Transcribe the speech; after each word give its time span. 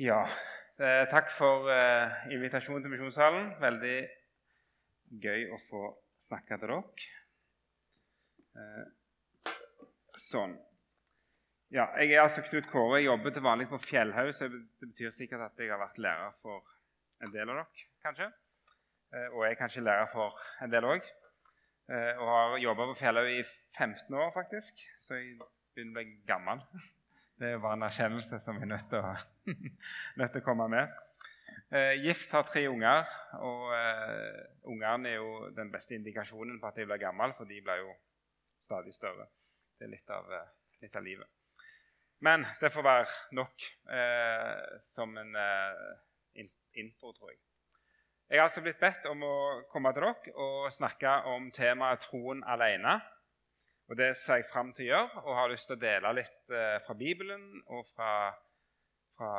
Ja, 0.00 0.22
eh, 0.80 1.02
takk 1.12 1.28
for 1.28 1.66
eh, 1.68 2.22
invitasjonen 2.32 2.80
til 2.80 2.88
Misjonssalen. 2.94 3.50
Veldig 3.60 3.96
gøy 5.20 5.42
å 5.52 5.58
få 5.66 5.80
snakke 6.24 6.56
til 6.56 6.70
dere. 6.70 7.08
Eh, 8.56 9.58
sånn. 10.22 10.54
Ja, 11.76 11.84
jeg 12.00 12.14
er 12.14 12.22
altså 12.22 12.40
Knut 12.46 12.70
Kåre. 12.70 13.02
Jeg 13.02 13.10
jobber 13.10 13.34
til 13.36 13.44
vanlig 13.44 13.66
på 13.68 13.80
Fjellhaug, 13.84 14.30
så 14.32 14.48
det 14.48 14.62
betyr 14.86 15.12
sikkert 15.12 15.44
at 15.50 15.60
jeg 15.60 15.68
har 15.68 15.82
vært 15.82 16.00
lærer 16.00 16.32
for 16.40 16.64
en 17.20 17.34
del 17.34 17.52
av 17.52 17.60
dere, 17.60 17.84
kanskje. 18.06 18.30
Og 19.34 19.44
jeg 19.44 19.52
er 19.52 19.58
kanskje 19.60 19.84
lærer 19.84 20.08
for 20.14 20.38
en 20.64 20.72
del 20.72 20.86
òg. 20.94 21.10
Og 21.90 22.24
har 22.30 22.56
jobba 22.62 22.88
på 22.88 22.96
Fjellhaug 23.02 23.28
i 23.34 23.44
15 23.76 24.16
år, 24.16 24.32
faktisk, 24.32 24.80
så 25.04 25.20
jeg 25.20 25.36
begynner 25.76 25.92
å 25.92 26.00
bli 26.00 26.16
gammel. 26.32 26.64
Det 27.40 27.54
er 27.54 27.60
bare 27.62 27.78
en 27.78 27.86
erkjennelse 27.86 28.36
som 28.44 28.58
vi 28.60 28.66
er 28.66 28.68
nødt 28.68 28.90
til 28.90 29.00
å, 29.00 29.14
nødt 30.20 30.34
til 30.34 30.42
å 30.42 30.44
komme 30.44 30.66
med. 30.68 30.90
Eh, 31.72 31.94
gift 32.04 32.34
har 32.36 32.44
tre 32.44 32.66
unger, 32.68 33.06
og 33.40 33.70
eh, 33.72 34.42
ungene 34.68 35.08
er 35.08 35.22
jo 35.22 35.46
den 35.56 35.70
beste 35.72 35.96
indikasjonen 35.96 36.58
på 36.60 36.68
at 36.68 36.76
de 36.76 36.84
blir 36.84 37.00
gamle, 37.00 37.30
for 37.38 37.48
de 37.48 37.62
blir 37.64 37.80
jo 37.80 37.94
stadig 38.66 38.92
større. 38.92 39.24
Det 39.72 39.86
er 39.86 39.92
litt 39.94 40.12
av, 40.12 40.28
eh, 40.36 40.50
litt 40.84 40.98
av 41.00 41.06
livet. 41.06 41.30
Men 42.20 42.44
det 42.60 42.68
får 42.74 42.84
være 42.84 43.06
nok 43.38 43.64
eh, 43.88 44.76
som 44.84 45.16
en 45.22 45.38
eh, 45.40 46.44
intro, 46.84 47.14
tror 47.16 47.32
jeg. 47.32 47.40
Jeg 48.28 48.38
har 48.42 48.50
altså 48.50 48.66
blitt 48.66 48.84
bedt 48.84 49.08
om 49.08 49.24
å 49.24 49.36
komme 49.72 49.94
til 49.96 50.04
dere 50.04 50.36
og 50.36 50.68
snakke 50.76 51.16
om 51.32 51.48
temaet 51.56 52.04
troen 52.04 52.44
alene. 52.44 52.98
Og 53.90 53.96
Det 53.98 54.12
ser 54.16 54.38
jeg 54.38 54.46
fram 54.46 54.68
til 54.72 54.86
å 54.86 54.90
gjøre, 54.92 55.22
og 55.24 55.34
har 55.34 55.48
lyst 55.50 55.66
til 55.66 55.74
å 55.74 55.82
dele 55.82 56.12
litt 56.14 56.52
eh, 56.54 56.76
fra 56.86 56.94
Bibelen 56.94 57.46
og 57.74 57.88
fra, 57.90 58.10
fra 59.18 59.30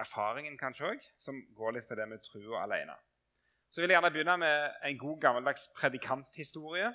erfaringen 0.00 0.56
kanskje 0.56 0.94
òg, 0.94 1.04
som 1.20 1.42
går 1.58 1.76
litt 1.76 1.88
på 1.90 1.98
det 1.98 2.06
med 2.08 2.24
trua 2.24 2.62
alene. 2.62 2.96
Så 3.68 3.82
vil 3.82 3.92
jeg 3.92 3.98
gjerne 3.98 4.12
begynne 4.14 4.38
med 4.40 4.78
en 4.88 5.02
god, 5.02 5.18
gammeldags 5.20 5.66
predikanthistorie. 5.76 6.88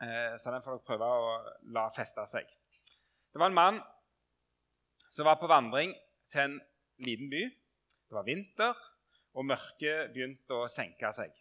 Eh, 0.00 0.38
så 0.40 0.54
den 0.54 0.64
får 0.64 0.78
dere 0.78 0.86
prøve 0.88 1.12
å 1.12 1.36
la 1.76 1.84
feste 1.92 2.24
seg. 2.32 2.48
Det 3.28 3.42
var 3.42 3.52
en 3.52 3.60
mann 3.60 3.82
som 5.12 5.28
var 5.28 5.36
på 5.36 5.52
vandring 5.52 5.92
til 6.32 6.46
en 6.46 6.58
liten 7.04 7.28
by. 7.28 7.44
Det 8.06 8.16
var 8.16 8.24
vinter, 8.24 8.80
og 9.36 9.44
mørket 9.44 10.14
begynte 10.16 10.56
å 10.56 10.72
senke 10.72 11.12
seg. 11.12 11.36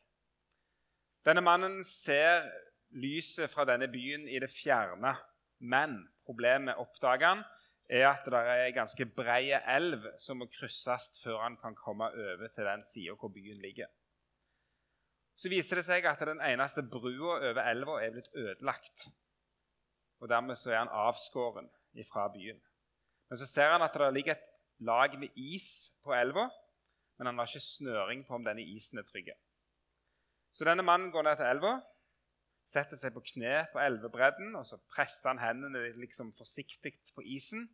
Denne 1.24 1.42
mannen 1.46 1.86
ser 1.88 2.50
lyset 2.96 3.52
fra 3.52 3.66
denne 3.68 3.88
byen 3.92 4.28
i 4.28 4.40
det 4.40 4.50
fjerne. 4.52 5.14
Men 5.60 6.00
problemet, 6.26 6.80
oppdager 6.82 7.28
han, 7.28 7.44
er 7.90 8.08
at 8.10 8.26
det 8.26 8.40
er 8.40 8.64
ei 8.64 8.74
ganske 8.74 9.06
brei 9.18 9.52
elv 9.54 10.08
som 10.22 10.40
må 10.42 10.48
krysses 10.50 11.12
før 11.22 11.44
han 11.44 11.58
kan 11.62 11.78
komme 11.78 12.08
over 12.10 12.50
til 12.50 12.66
den 12.66 12.84
sida 12.88 13.14
hvor 13.20 13.30
byen 13.34 13.62
ligger. 13.62 13.92
Så 15.36 15.52
viser 15.52 15.80
det 15.80 15.86
seg 15.86 16.06
at 16.08 16.22
den 16.26 16.42
eneste 16.42 16.84
brua 16.88 17.38
over 17.38 17.62
elva 17.68 18.00
er 18.02 18.14
blitt 18.16 18.32
ødelagt. 18.34 19.10
Og 20.24 20.30
Dermed 20.32 20.56
så 20.58 20.72
er 20.72 20.80
han 20.80 20.94
avskåren 20.96 21.68
fra 22.08 22.30
byen. 22.34 22.62
Men 23.30 23.40
så 23.40 23.48
ser 23.50 23.74
han 23.74 23.84
at 23.84 23.94
det 23.94 24.14
ligger 24.14 24.36
et 24.36 24.48
lag 24.80 25.20
med 25.20 25.36
is 25.36 25.92
på 26.04 26.14
elva, 26.16 26.48
men 27.18 27.28
han 27.28 27.38
har 27.40 27.48
ikke 27.48 27.64
snøring 27.64 28.24
på 28.28 28.36
om 28.36 28.46
denne 28.46 28.64
isen 28.64 29.00
er 29.00 29.08
trygge. 29.08 29.36
Så 30.56 30.66
denne 30.68 30.84
mannen 30.84 31.12
går 31.12 31.24
ned 31.28 31.38
til 31.40 31.52
elva, 31.52 31.74
setter 32.66 32.98
seg 32.98 33.14
på 33.14 33.24
kne 33.34 33.66
på 33.72 33.82
elvebredden, 33.82 34.56
og 34.58 34.66
så 34.68 34.80
presser 34.90 35.32
han 35.34 35.42
hendene 35.42 35.92
liksom 36.02 36.34
forsiktig 36.38 36.96
på 37.16 37.24
isen. 37.36 37.68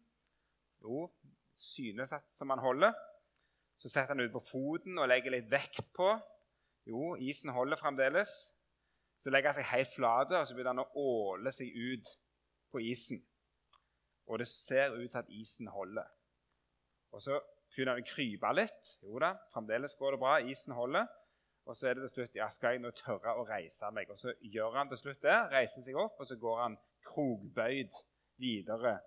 Jo, 0.84 1.06
synes 1.56 2.14
at 2.16 2.28
som 2.34 2.52
han 2.52 2.60
holder. 2.60 2.94
Så 3.82 3.90
setter 3.90 4.14
han 4.14 4.24
ut 4.24 4.34
på 4.34 4.44
foten 4.46 5.00
og 5.02 5.10
legger 5.10 5.34
litt 5.34 5.50
vekt 5.52 5.88
på. 5.96 6.12
Jo, 6.90 7.16
isen 7.16 7.54
holder 7.54 7.80
fremdeles. 7.80 8.34
Så 9.22 9.30
legger 9.30 9.52
han 9.52 9.60
seg 9.60 9.70
helt 9.70 9.92
flat, 9.94 10.34
og 10.34 10.48
så 10.48 10.56
begynner 10.58 10.76
han 10.76 10.84
å 10.84 11.06
åle 11.06 11.54
seg 11.54 11.70
ut 11.70 12.10
på 12.74 12.82
isen. 12.84 13.22
Og 14.30 14.42
det 14.42 14.48
ser 14.50 14.96
ut 14.96 15.10
til 15.10 15.22
at 15.22 15.34
isen 15.34 15.70
holder. 15.70 16.08
Og 17.12 17.22
så 17.24 17.38
begynner 17.72 17.98
han 17.98 18.04
å 18.04 18.08
krype 18.08 18.54
litt. 18.58 18.94
Jo 19.06 19.22
da, 19.22 19.34
fremdeles 19.54 19.98
går 20.00 20.16
det 20.16 20.22
bra. 20.24 20.38
Isen 20.46 20.76
holder. 20.76 21.10
Og 21.70 21.78
så 21.78 21.88
er 21.88 21.98
det 21.98 22.08
til 22.10 22.22
slutt 22.22 22.40
ja, 22.40 22.48
skal 22.50 22.76
jeg 22.76 22.82
nå 22.84 22.92
tørre 22.98 23.36
å 23.38 23.46
reise 23.46 23.92
meg. 23.94 24.10
Og 24.10 24.20
så 24.20 24.34
gjør 24.42 24.80
han 24.80 24.90
til 24.92 25.00
slutt 25.04 25.22
det, 25.24 25.38
reiser 25.54 25.86
seg 25.86 26.00
opp, 26.00 26.18
og 26.20 26.28
så 26.28 26.38
går 26.42 26.62
han 26.64 26.78
krogbøyd 27.06 28.02
videre 28.42 28.98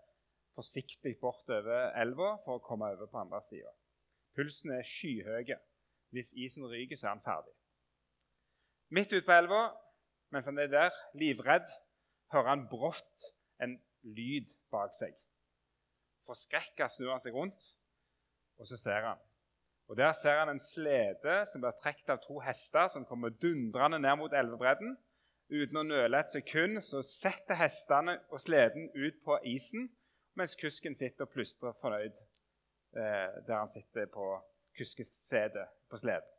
forsiktig 0.55 1.17
bortover 1.21 1.91
elva 1.99 2.35
for 2.45 2.59
å 2.59 2.65
komme 2.65 2.93
over 2.95 3.11
på 3.11 3.21
andre 3.21 3.41
sida. 3.45 3.73
Pulsen 4.35 4.75
er 4.75 4.87
skyhøy. 4.87 5.55
Hvis 6.15 6.31
isen 6.39 6.67
ryker, 6.71 6.99
så 6.99 7.09
er 7.09 7.17
han 7.17 7.25
ferdig. 7.25 7.55
Midt 8.95 9.11
ute 9.11 9.27
på 9.27 9.35
elva, 9.35 9.65
mens 10.31 10.47
han 10.47 10.61
er 10.63 10.71
der, 10.71 10.99
livredd, 11.19 11.67
hører 12.31 12.53
han 12.53 12.67
brått 12.71 13.31
en 13.65 13.75
lyd 14.07 14.53
bak 14.71 14.95
seg. 14.95 15.17
Forskrekka 16.29 16.87
snur 16.93 17.17
han 17.17 17.23
seg 17.23 17.35
rundt, 17.35 17.67
og 18.61 18.71
så 18.71 18.79
ser 18.79 19.09
han 19.09 19.23
og 19.89 19.97
Der 19.97 20.13
ser 20.13 20.39
han 20.39 20.49
en 20.49 20.61
slede 20.61 21.35
som 21.47 21.61
blir 21.61 21.75
trukket 21.83 22.09
av 22.09 22.23
to 22.23 22.39
hester, 22.41 22.89
som 22.89 23.05
kommer 23.05 23.29
dundrende 23.29 23.99
ned 23.99 24.17
mot 24.17 24.33
elvebredden. 24.33 24.97
Uten 25.53 25.77
å 25.77 25.85
nøle 25.85 26.19
et 26.19 26.33
sekund 26.33 26.81
så 26.83 27.03
setter 27.05 27.59
hestene 27.61 28.17
og 28.33 28.41
sleden 28.41 28.89
ut 28.97 29.21
på 29.25 29.37
isen, 29.45 29.91
mens 30.35 30.57
kusken 30.57 30.97
sitter 30.97 31.29
og 31.29 31.35
plystrer 31.35 31.77
fornøyd 31.83 32.17
eh, 32.17 33.43
der 33.47 33.59
han 33.59 33.69
sitter 33.69 34.09
på 34.13 34.31
kuskesetet 34.79 35.69
på 35.91 36.01
sleden. 36.01 36.31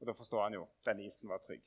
Og 0.00 0.06
Da 0.06 0.12
forstår 0.12 0.42
han 0.42 0.58
jo 0.60 0.66
denne 0.84 1.06
isen 1.06 1.28
var 1.28 1.40
trygg. 1.46 1.64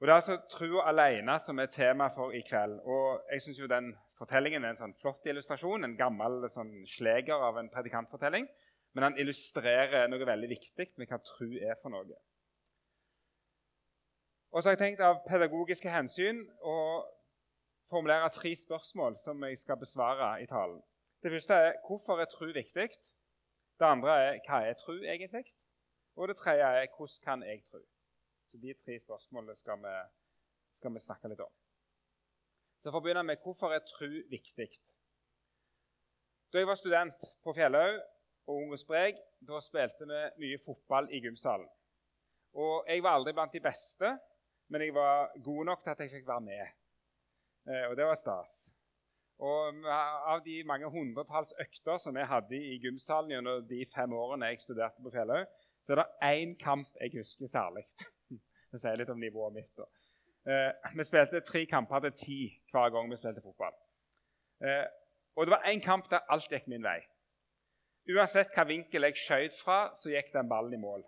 Og 0.00 0.06
Det 0.06 0.12
er 0.12 0.16
altså 0.16 0.38
trua 0.48 0.86
alene 0.88 1.36
som 1.44 1.58
er 1.58 1.66
tema 1.66 2.08
for 2.08 2.32
i 2.32 2.40
kveld. 2.40 2.80
Og 2.80 3.20
jeg 3.32 3.42
synes 3.42 3.58
jo 3.60 3.66
den 3.66 3.92
Fortellingen 4.20 4.64
er 4.64 4.74
en 4.74 4.76
sånn 4.76 4.96
flott 5.00 5.24
illustrasjon, 5.32 5.84
en 5.84 5.96
gammel 5.96 6.42
sånn 6.52 6.82
sleger 6.84 7.40
av 7.40 7.56
en 7.56 7.70
predikantfortelling. 7.72 8.44
Men 8.94 9.06
han 9.06 9.18
illustrerer 9.22 10.08
noe 10.10 10.26
veldig 10.26 10.50
viktig 10.50 10.88
med 10.98 11.10
hva 11.10 11.20
tro 11.22 11.46
er 11.46 11.78
for 11.78 11.94
noe. 11.94 12.18
Og 14.50 14.62
så 14.62 14.68
har 14.68 14.74
jeg 14.74 14.82
tenkt 14.82 15.02
av 15.06 15.20
pedagogiske 15.28 15.92
hensyn 15.94 16.42
å 16.66 16.76
formulere 17.90 18.30
tre 18.34 18.50
spørsmål 18.58 19.18
som 19.22 19.42
jeg 19.46 19.58
skal 19.60 19.78
besvare 19.78 20.32
i 20.42 20.48
talen. 20.50 20.80
Det 21.22 21.30
første 21.30 21.54
er 21.54 21.78
hvorfor 21.86 22.22
er 22.22 22.30
tro 22.30 22.48
viktig? 22.54 22.88
Det 23.78 23.86
andre 23.86 24.16
er 24.24 24.40
hva 24.46 24.62
er 24.66 24.78
tro 24.80 24.96
egentlig? 24.98 25.46
Og 26.18 26.28
det 26.28 26.36
tredje 26.40 26.66
er 26.66 26.88
hvordan 26.96 27.24
kan 27.24 27.42
jeg 27.46 27.62
tro? 27.70 27.80
Så 28.50 28.58
De 28.58 28.74
tre 28.74 28.98
spørsmålene 29.00 29.54
skal 29.56 29.78
vi, 29.78 29.94
skal 30.74 30.94
vi 30.94 31.02
snakke 31.06 31.28
litt 31.30 31.40
om. 31.40 31.52
Så 32.82 32.90
For 32.90 32.98
å 32.98 33.04
begynne 33.04 33.22
med 33.22 33.42
hvorfor 33.44 33.74
er 33.74 33.84
tro 33.86 34.08
viktig? 34.32 34.70
Da 36.50 36.58
jeg 36.58 36.66
var 36.66 36.78
student 36.80 37.22
på 37.44 37.54
Fjellhaug, 37.54 38.00
og 38.50 38.56
Ung 38.56 38.72
og 38.74 38.80
sprek, 38.80 39.20
da 39.46 39.60
spilte 39.62 40.08
vi 40.10 40.20
mye 40.42 40.58
fotball 40.58 41.08
i 41.14 41.22
gymsalen. 41.22 41.68
Og 42.58 42.84
Jeg 42.88 43.02
var 43.02 43.14
aldri 43.18 43.32
blant 43.32 43.52
de 43.54 43.62
beste, 43.62 44.10
men 44.68 44.82
jeg 44.82 44.94
var 44.94 45.30
god 45.44 45.64
nok 45.64 45.82
til 45.82 45.90
at 45.90 46.00
jeg 46.00 46.10
fikk 46.10 46.26
være 46.26 46.46
med. 46.46 46.76
Eh, 47.70 47.86
og 47.90 47.96
det 47.96 48.06
var 48.06 48.18
stas. 48.18 48.72
Og 49.38 49.86
Av 49.86 50.42
de 50.44 50.62
mange 50.64 50.90
hundretalls 50.90 51.54
økter 51.60 51.98
som 51.98 52.14
vi 52.14 52.26
hadde 52.28 52.58
i 52.58 52.78
gymsalen 52.82 53.30
gjennom 53.30 53.62
de 53.68 53.84
fem 53.94 54.12
årene 54.12 54.50
jeg 54.50 54.60
studerte 54.66 55.02
på 55.02 55.12
Fjellhaug, 55.14 55.46
så 55.86 55.94
er 55.94 56.02
det 56.02 56.08
én 56.26 56.56
kamp 56.60 56.88
jeg 57.00 57.14
husker 57.18 57.46
særlig. 57.46 57.86
Det 58.70 58.78
sier 58.78 58.98
litt 59.00 59.10
om 59.10 59.18
nivået 59.18 59.54
mitt. 59.54 59.70
da. 59.78 59.86
Eh, 60.50 60.90
vi 60.96 61.04
spilte 61.04 61.40
tre 61.40 61.64
kamper 61.66 62.04
til 62.04 62.12
ti 62.12 62.36
hver 62.70 62.92
gang 62.94 63.10
vi 63.10 63.16
spilte 63.18 63.42
fotball. 63.42 63.74
Eh, 64.62 64.86
og 65.36 65.46
det 65.46 65.54
var 65.56 65.66
én 65.66 65.82
kamp 65.82 66.10
der 66.10 66.22
alt 66.30 66.52
gikk 66.52 66.68
min 66.70 66.84
vei. 66.84 67.00
Uansett 68.10 68.54
hva 68.56 68.64
vinkel 68.66 69.06
jeg 69.06 69.18
skjøt 69.20 69.56
fra, 69.60 69.80
så 69.94 70.10
gikk 70.10 70.32
den 70.34 70.48
ballen 70.50 70.74
i 70.74 70.80
mål. 70.80 71.04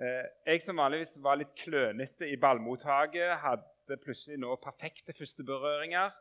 Eh, 0.00 0.26
jeg 0.48 0.62
som 0.64 0.80
vanligvis 0.80 1.18
var 1.22 1.38
litt 1.38 1.52
klønete 1.60 2.26
i 2.30 2.38
ballmottaket, 2.40 3.36
hadde 3.44 3.98
plutselig 4.00 4.40
nå 4.40 4.56
perfekte 4.64 5.14
førsteberøringer. 5.14 6.14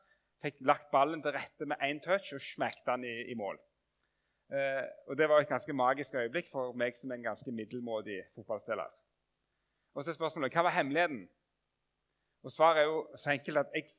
Fikk 0.44 0.60
lagt 0.68 0.92
ballen 0.92 1.24
til 1.24 1.36
rette 1.36 1.68
med 1.68 1.80
én 1.86 2.02
touch 2.04 2.34
og 2.36 2.44
smekte 2.44 2.92
den 2.92 3.08
i, 3.08 3.16
i 3.32 3.38
mål. 3.40 3.58
Eh, 4.52 4.84
og 5.08 5.18
Det 5.18 5.30
var 5.30 5.42
et 5.42 5.50
ganske 5.50 5.74
magisk 5.74 6.14
øyeblikk 6.14 6.52
for 6.52 6.74
meg 6.74 6.98
som 6.98 7.12
en 7.12 7.24
ganske 7.24 7.52
middelmådig 7.52 8.20
fotballspiller. 8.36 8.92
Og 9.96 10.04
så 10.04 10.12
er 10.12 10.20
spørsmålet 10.20 10.54
hva 10.54 10.68
var 10.68 10.76
hemmeligheten? 10.76 11.24
Og 12.44 12.52
Svaret 12.52 12.84
er 12.84 12.92
jo 12.92 13.08
så 13.16 13.32
enkelt 13.32 13.64
at 13.64 13.74
jeg 13.76 13.90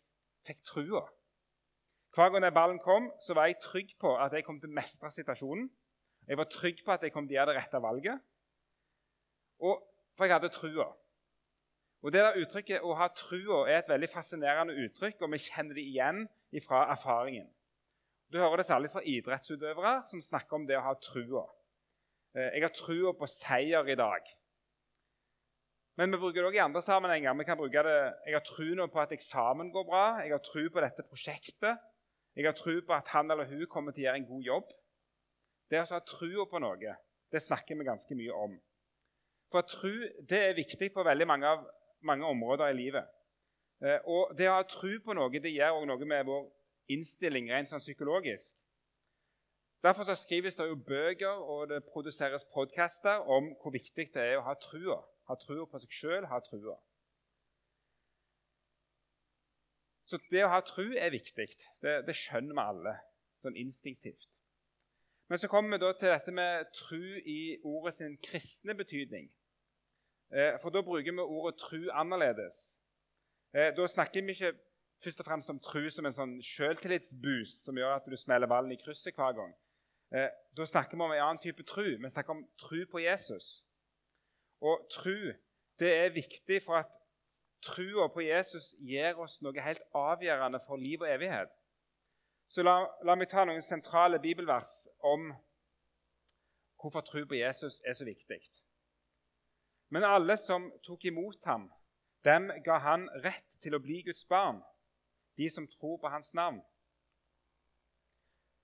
fikk 0.47 0.63
trua. 0.65 1.07
Hver 2.15 2.31
gang 2.31 2.45
den 2.45 2.55
ballen 2.55 2.79
kom, 2.79 3.13
så 3.23 3.35
var 3.35 3.47
jeg 3.47 3.63
trygg 3.63 3.95
på 4.01 4.17
at 4.19 4.33
jeg 4.35 4.45
kom 4.45 4.59
til 4.61 4.71
å 4.71 4.77
mestre 4.77 5.11
situasjonen. 5.15 5.69
Jeg 6.31 6.39
var 6.39 6.47
trygg 6.47 6.85
på 6.87 6.95
at 6.95 7.03
jeg 7.03 7.11
kom 7.13 7.27
til 7.27 7.35
å 7.35 7.41
gjøre 7.41 7.51
det 7.51 7.59
rette 7.59 7.79
valget. 7.83 8.27
Og, 9.67 9.81
for 10.15 10.29
jeg 10.29 10.37
hadde 10.37 10.53
trua. 10.55 10.87
Og 12.01 12.13
det 12.15 12.21
der 12.23 12.39
Uttrykket 12.39 12.85
'å 12.87 12.95
ha 12.97 13.09
trua' 13.09 13.67
er 13.69 13.79
et 13.79 13.89
veldig 13.89 14.09
fascinerende 14.09 14.77
uttrykk, 14.85 15.23
og 15.23 15.33
vi 15.33 15.39
kjenner 15.39 15.75
det 15.75 15.85
igjen 15.85 16.29
fra 16.67 16.87
erfaringen. 16.93 17.51
Du 18.33 18.39
hører 18.39 18.57
det 18.57 18.67
særlig 18.67 18.91
fra 18.91 19.03
idrettsutøvere 19.03 20.03
som 20.07 20.23
snakker 20.23 20.55
om 20.55 20.67
det 20.67 20.79
å 20.79 20.87
ha 20.87 20.95
trua. 20.95 21.45
Eh, 22.37 22.51
jeg 22.55 22.63
har 22.63 22.75
trua 22.79 23.13
på 23.13 23.27
seier 23.27 23.89
i 23.89 23.99
dag. 23.99 24.23
Men 25.99 26.13
vi 26.13 26.17
bruker 26.17 26.41
det 26.41 26.49
òg 26.49 26.55
i 26.55 26.63
andre 26.63 26.83
sammenhenger. 26.83 27.35
Vi 27.35 27.45
kan 27.45 27.59
bruke 27.59 27.83
det, 27.83 28.15
Jeg 28.27 28.35
har 28.39 28.47
trua 28.47 28.87
på 28.87 29.01
at 29.01 29.13
eksamen 29.13 29.73
går 29.73 29.85
bra. 29.85 30.21
Jeg 30.23 30.31
har 30.31 30.39
tru 30.39 30.71
på 30.71 30.81
dette 30.81 31.03
prosjektet. 31.03 31.79
Jeg 32.37 32.45
har 32.47 32.53
tru 32.53 32.81
på 32.87 32.93
at 32.93 33.09
han 33.09 33.31
eller 33.31 33.45
hun 33.45 33.67
kommer 33.67 33.93
til 33.93 34.03
å 34.03 34.05
gjøre 34.07 34.17
en 34.17 34.31
god 34.31 34.43
jobb. 34.43 34.69
Det 35.71 35.81
å 35.81 35.87
ha 35.93 36.01
trua 36.03 36.47
på 36.51 36.61
noe, 36.63 36.97
det 37.31 37.43
snakker 37.43 37.79
vi 37.79 37.87
ganske 37.87 38.17
mye 38.19 38.35
om. 38.35 38.57
For 39.51 39.67
tro 39.67 39.93
det 40.31 40.41
er 40.49 40.59
viktig 40.59 40.93
på 40.95 41.05
veldig 41.07 41.27
mange, 41.27 41.47
av, 41.47 41.67
mange 42.07 42.27
områder 42.27 42.71
i 42.71 42.79
livet. 42.79 43.07
Eh, 43.83 43.99
og 44.07 44.35
det 44.39 44.51
å 44.51 44.59
ha 44.59 44.67
tro 44.69 44.91
på 45.05 45.15
noe 45.17 45.43
det 45.43 45.55
gjør 45.55 45.79
også 45.79 45.91
noe 45.91 46.09
med 46.11 46.27
vår 46.29 46.49
innstilling 46.95 47.51
rent 47.51 47.71
sånn 47.71 47.83
psykologisk. 47.83 48.53
Derfor 49.83 50.05
så 50.05 50.15
skrives 50.19 50.59
det 50.59 50.67
jo 50.69 50.77
bøker 50.77 51.41
og 51.41 51.71
det 51.71 51.81
produseres 51.89 52.45
podkaster 52.53 53.23
om 53.25 53.55
hvor 53.63 53.73
viktig 53.73 54.11
det 54.13 54.27
er 54.27 54.37
å 54.37 54.45
ha 54.45 54.55
trua. 54.61 54.99
Ha 55.31 55.37
trua 55.41 55.65
på 55.71 55.81
seg 55.81 55.95
sjøl, 55.95 56.27
ha 56.29 56.41
trua. 56.45 56.77
Så 60.11 60.19
det 60.31 60.43
å 60.45 60.51
ha 60.51 60.59
tru 60.67 60.91
er 60.99 61.15
viktig. 61.15 61.47
Det, 61.81 62.01
det, 62.07 62.17
skjønner 62.19 62.57
vi 62.59 62.63
alle 62.67 62.95
sånn 63.41 63.57
instinktivt. 63.57 64.29
Men 65.31 65.39
så 65.39 65.49
kommer 65.49 65.77
vi 65.77 65.79
da 65.79 65.93
til 65.95 66.11
dette 66.11 66.33
med 66.35 66.73
tru 66.75 67.03
i 67.27 67.59
ordet 67.63 67.95
sin 67.95 68.17
kristne 68.19 68.75
betydning. 68.75 69.29
Eh, 70.35 70.57
for 70.63 70.75
da 70.75 70.83
bruker 70.83 71.13
vi 71.13 71.23
ordet 71.23 71.59
tru 71.59 71.87
annerledes. 71.93 72.81
Eh, 73.55 73.71
da 73.77 73.87
snakker 73.87 74.27
vi 74.27 74.35
ikke 74.35 74.53
først 75.05 75.21
og 75.21 75.27
fremst 75.27 75.51
om 75.51 75.61
tru 75.63 75.85
som 75.91 76.07
en 76.07 76.17
sånn 76.17 76.33
selvtillitsboost 76.43 77.63
som 77.65 77.79
gjør 77.79 77.95
at 78.01 78.11
du 78.11 78.17
smeller 78.19 78.51
ballen 78.51 78.75
i 78.75 78.81
krysset 78.83 79.15
hver 79.15 79.37
gang. 79.39 79.55
Eh, 80.11 80.27
da 80.59 80.67
snakker 80.67 80.99
vi 80.99 81.07
om 81.07 81.15
en 81.15 81.23
annen 81.23 81.43
type 81.47 81.63
tru. 81.63 81.87
Vi 82.03 82.11
snakker 82.11 82.35
om 82.35 82.43
tru 82.59 82.83
på 82.91 83.05
Jesus. 83.07 83.53
Og 84.61 84.83
tru 84.91 85.31
det 85.79 85.93
er 85.95 86.11
viktig 86.19 86.59
for 86.67 86.83
at 86.83 86.99
trua 87.63 88.09
på 88.11 88.27
Jesus 88.27 88.75
gir 88.83 89.15
oss 89.23 89.39
noe 89.47 89.63
helt 89.63 89.87
avgjørende 89.95 90.59
for 90.67 90.77
liv 90.77 91.07
og 91.07 91.15
evighet. 91.15 91.55
Så 92.51 92.65
la, 92.67 92.81
la 93.07 93.15
meg 93.15 93.31
ta 93.31 93.45
noen 93.47 93.63
sentrale 93.63 94.19
bibelvers 94.19 94.89
om 95.07 95.29
hvorfor 96.81 97.05
tro 97.07 97.23
på 97.31 97.39
Jesus 97.39 97.79
er 97.87 97.95
så 97.95 98.07
viktig. 98.09 98.41
Men 99.95 100.07
alle 100.07 100.35
som 100.39 100.67
tok 100.87 101.05
imot 101.11 101.47
ham, 101.47 101.69
dem 102.27 102.51
ga 102.67 102.81
han 102.83 103.07
rett 103.25 103.57
til 103.63 103.77
å 103.77 103.83
bli 103.83 104.01
Guds 104.07 104.27
barn, 104.27 104.59
de 105.39 105.47
som 105.51 105.69
tror 105.71 105.99
på 106.03 106.11
hans 106.11 106.35
navn. 106.35 106.61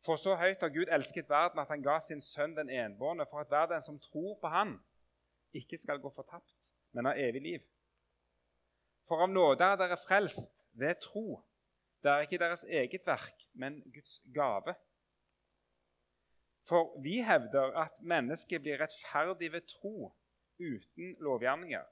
For 0.04 0.18
så 0.20 0.36
høyt 0.38 0.62
har 0.62 0.74
Gud 0.74 0.90
elsket 0.92 1.30
verden 1.30 1.62
at 1.62 1.70
han 1.72 1.82
ga 1.82 1.96
sin 2.02 2.22
sønn 2.22 2.54
den 2.58 2.70
enbårne, 2.70 3.26
for 3.30 3.42
at 3.42 3.50
verden 3.50 3.82
som 3.82 3.98
tror 4.02 4.36
på 4.42 4.50
han, 4.50 4.76
ikke 5.54 5.78
skal 5.78 6.02
gå 6.02 6.10
fortapt, 6.14 6.72
men 6.92 7.06
ha 7.06 7.14
evig 7.18 7.42
liv. 7.42 7.66
For 9.06 9.22
av 9.22 9.30
nåde 9.30 9.64
er 9.64 9.78
dere 9.78 9.98
frelst 9.98 10.66
ved 10.74 10.98
tro. 11.02 11.40
Det 12.06 12.12
er 12.12 12.20
ikke 12.22 12.38
deres 12.38 12.64
eget 12.64 13.06
verk, 13.06 13.40
men 13.52 13.82
Guds 13.94 14.20
gave. 14.34 14.74
For 16.68 17.00
vi 17.02 17.16
hevder 17.22 17.72
at 17.82 18.02
mennesket 18.02 18.62
blir 18.62 18.78
rettferdig 18.80 19.52
ved 19.52 19.64
tro 19.66 20.14
uten 20.58 21.16
lovgjerninger. 21.18 21.82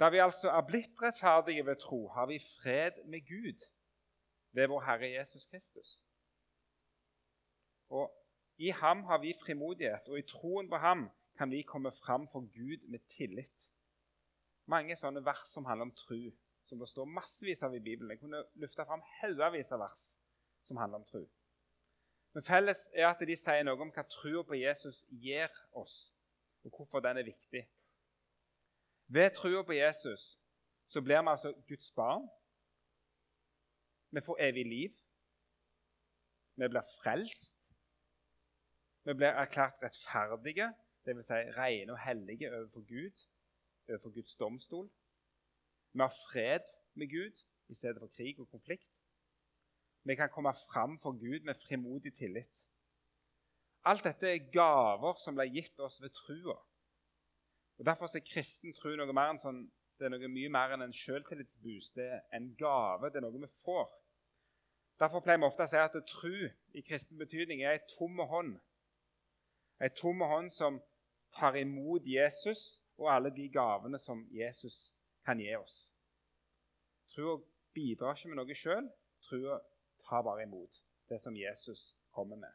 Da 0.00 0.10
vi 0.12 0.20
altså 0.20 0.50
er 0.50 0.66
blitt 0.66 1.02
rettferdige 1.02 1.66
ved 1.66 1.76
tro, 1.76 2.08
har 2.08 2.26
vi 2.26 2.38
fred 2.38 3.00
med 3.04 3.20
Gud 3.28 3.64
ved 4.52 4.68
vår 4.68 4.84
Herre 4.84 5.10
Jesus 5.10 5.46
Kristus. 5.46 6.04
Og 7.88 8.12
I 8.58 8.68
ham 8.68 9.04
har 9.04 9.18
vi 9.18 9.34
frimodighet, 9.44 10.08
og 10.08 10.18
i 10.18 10.28
troen 10.28 10.68
på 10.68 10.76
ham 10.76 11.10
kan 11.38 11.50
vi 11.50 11.62
komme 11.62 11.92
fram 11.92 12.28
for 12.28 12.40
Gud 12.40 12.88
med 12.88 13.00
tillit. 13.08 13.72
Mange 14.66 14.96
sånne 14.96 15.24
vers 15.24 15.48
som 15.48 15.64
handler 15.64 15.88
om 15.88 15.96
tro, 15.96 16.20
som 16.70 16.78
det 16.78 16.88
står 16.88 17.08
massevis 17.10 17.62
av 17.66 17.74
i 17.74 17.82
Bibelen. 17.82 18.10
Jeg 18.14 18.20
kunne 18.20 18.44
løfta 18.62 18.84
fram 18.86 19.02
haugevis 19.18 19.72
av 19.74 19.82
vers 19.82 20.04
som 20.68 20.78
handler 20.78 21.00
om 21.02 21.06
tro. 21.08 21.24
Men 22.32 22.46
felles 22.46 22.84
er 22.94 23.08
at 23.08 23.22
de 23.26 23.34
sier 23.36 23.64
noe 23.66 23.82
om 23.82 23.90
hva 23.90 24.04
troa 24.06 24.44
på 24.46 24.58
Jesus 24.60 25.02
gir 25.10 25.50
oss, 25.74 26.12
og 26.62 26.76
hvorfor 26.76 27.02
den 27.02 27.18
er 27.18 27.26
viktig. 27.26 27.64
Ved 29.10 29.34
troa 29.34 29.64
på 29.66 29.74
Jesus 29.74 30.36
så 30.86 31.02
blir 31.02 31.24
vi 31.24 31.32
altså 31.34 31.50
Guds 31.66 31.90
barn. 31.90 32.28
Vi 34.14 34.22
får 34.22 34.38
evig 34.46 34.66
liv. 34.66 34.94
Vi 36.54 36.68
blir 36.68 36.86
frelst. 37.02 37.58
Vi 39.02 39.14
blir 39.16 39.34
erklært 39.34 39.82
rettferdige, 39.82 40.70
dvs. 41.08 41.26
Si 41.32 41.42
rene 41.58 41.94
og 41.96 42.02
hellige 42.04 42.50
overfor 42.54 42.86
Gud, 42.86 43.26
overfor 43.88 44.14
Guds 44.14 44.34
domstol. 44.38 44.90
Vi 45.92 46.00
har 46.00 46.12
fred 46.32 46.66
med 46.94 47.10
Gud 47.10 47.36
i 47.68 47.74
stedet 47.74 47.98
for 47.98 48.06
krig 48.16 48.40
og 48.40 48.48
konflikt. 48.48 49.02
Vi 50.04 50.14
kan 50.14 50.30
komme 50.30 50.52
fram 50.54 50.98
for 50.98 51.12
Gud 51.12 51.44
med 51.44 51.54
frimodig 51.54 52.14
tillit. 52.14 52.68
Alt 53.84 54.04
dette 54.04 54.28
er 54.28 54.50
gaver 54.52 55.16
som 55.20 55.36
ble 55.36 55.48
gitt 55.48 55.80
oss 55.80 56.00
ved 56.02 56.12
trua. 56.12 56.56
Og 57.78 57.86
Derfor 57.86 58.16
er 58.16 58.24
kristen 58.32 58.74
tro 58.76 58.92
noe 58.96 59.12
mer 59.16 59.32
enn 59.32 59.40
sånn, 59.40 59.62
det 59.98 60.08
er 60.08 60.12
noe 60.12 60.28
mye 60.32 60.50
mer 60.52 60.74
enn 60.74 60.84
en 60.84 60.96
selvtillitsboost. 60.96 61.96
Det 61.96 62.08
er 62.12 62.20
en 62.36 62.50
gave, 62.60 63.08
det 63.08 63.20
er 63.20 63.24
noe 63.24 63.40
vi 63.40 63.48
får. 63.62 63.88
Derfor 65.00 65.24
pleier 65.24 65.40
vi 65.40 65.48
ofte 65.48 65.64
å 65.64 65.70
si 65.72 65.80
at 65.80 65.96
tro 66.08 66.34
i 66.76 66.82
kristen 66.84 67.20
betydning 67.20 67.62
er 67.64 67.78
ei 67.78 67.84
tom 67.94 68.20
hånd. 68.32 68.58
Ei 69.80 69.88
tom 69.96 70.20
hånd 70.20 70.52
som 70.52 70.76
tar 71.32 71.56
imot 71.56 72.04
Jesus 72.04 72.82
og 73.00 73.08
alle 73.14 73.32
de 73.32 73.46
gavene 73.48 73.98
som 73.98 74.26
Jesus 74.28 74.90
kan 75.30 75.40
gi 75.40 75.54
oss. 75.56 75.94
Troa 77.14 77.38
bidrar 77.74 78.18
ikke 78.18 78.32
med 78.32 78.40
noe 78.40 78.56
sjøl. 78.58 78.88
Troa 79.28 79.60
tar 80.08 80.24
bare 80.26 80.46
imot 80.46 80.82
det 81.10 81.20
som 81.22 81.36
Jesus 81.38 81.92
kommer 82.14 82.38
med. 82.40 82.52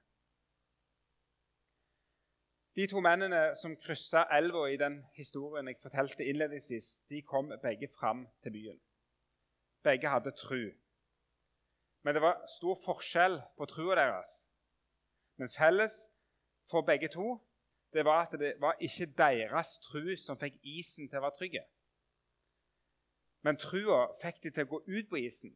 De 2.75 2.88
to 2.92 3.00
mennene 3.00 3.54
som 3.56 3.77
kryssa 3.80 4.25
elva 4.36 4.66
i 4.68 4.80
den 4.80 4.98
historien 5.16 5.69
jeg 5.72 5.80
fortalte 5.80 6.27
innledningsvis, 6.27 7.06
de 7.07 7.22
kom 7.24 7.54
begge 7.63 7.88
fram 7.88 8.25
til 8.44 8.51
byen. 8.51 8.81
Begge 9.83 10.12
hadde 10.12 10.36
tru. 10.36 10.74
Men 12.04 12.16
det 12.16 12.22
var 12.22 12.44
stor 12.51 12.75
forskjell 12.83 13.39
på 13.57 13.68
trua 13.72 13.95
deres. 13.95 14.33
Men 15.39 15.50
felles 15.50 15.95
for 16.67 16.84
begge 16.84 17.08
to 17.13 17.38
det 17.96 18.03
var 18.03 18.25
at 18.25 18.36
det 18.39 18.58
var 18.60 18.75
ikke 18.84 19.08
deres 19.15 19.77
tru 19.79 20.17
som 20.20 20.39
fikk 20.39 20.60
isen 20.67 21.08
til 21.08 21.22
å 21.22 21.24
være 21.29 21.38
trygge. 21.39 21.63
Men 23.46 23.60
trua 23.62 24.08
fikk 24.18 24.42
de 24.44 24.52
til 24.52 24.66
å 24.66 24.72
gå 24.74 24.80
ut 24.90 25.10
på 25.10 25.20
isen, 25.22 25.52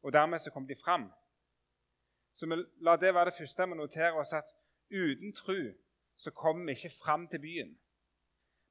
og 0.00 0.14
dermed 0.16 0.40
så 0.40 0.52
kom 0.54 0.64
de 0.68 0.76
fram. 0.78 1.10
Så 2.36 2.48
vi 2.48 2.56
la 2.84 2.94
det 3.00 3.12
være 3.12 3.30
det 3.30 3.38
første 3.38 3.66
vi 3.68 3.76
noterer 3.76 4.16
oss, 4.20 4.32
at 4.32 4.48
uten 4.88 5.34
tru 5.36 5.74
så 6.16 6.32
kommer 6.32 6.70
vi 6.70 6.78
ikke 6.78 6.94
fram 6.96 7.28
til 7.28 7.42
byen. 7.44 7.76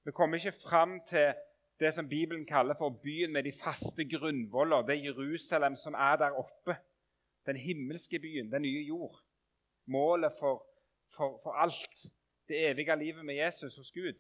Vi 0.06 0.14
kommer 0.18 0.38
ikke 0.38 0.58
fram 0.64 1.00
til 1.06 1.34
det 1.80 1.94
som 1.94 2.10
Bibelen 2.10 2.46
kaller 2.46 2.78
for 2.78 2.90
byen 3.04 3.34
med 3.34 3.44
de 3.44 3.54
faste 3.64 4.06
grunnvoller. 4.10 4.82
Det 4.82 4.96
er 4.96 5.08
Jerusalem 5.12 5.76
som 5.76 5.94
er 5.94 6.16
der 6.16 6.38
oppe. 6.42 6.78
Den 7.46 7.58
himmelske 7.58 8.20
byen, 8.20 8.52
den 8.52 8.62
nye 8.62 8.82
jord. 8.88 9.20
Målet 9.86 10.34
for, 10.40 10.66
for, 11.16 11.40
for 11.44 11.52
alt. 11.52 12.06
Det 12.48 12.70
evige 12.70 12.96
livet 12.96 13.26
med 13.26 13.36
Jesus 13.36 13.76
hos 13.76 13.92
Gud. 13.92 14.18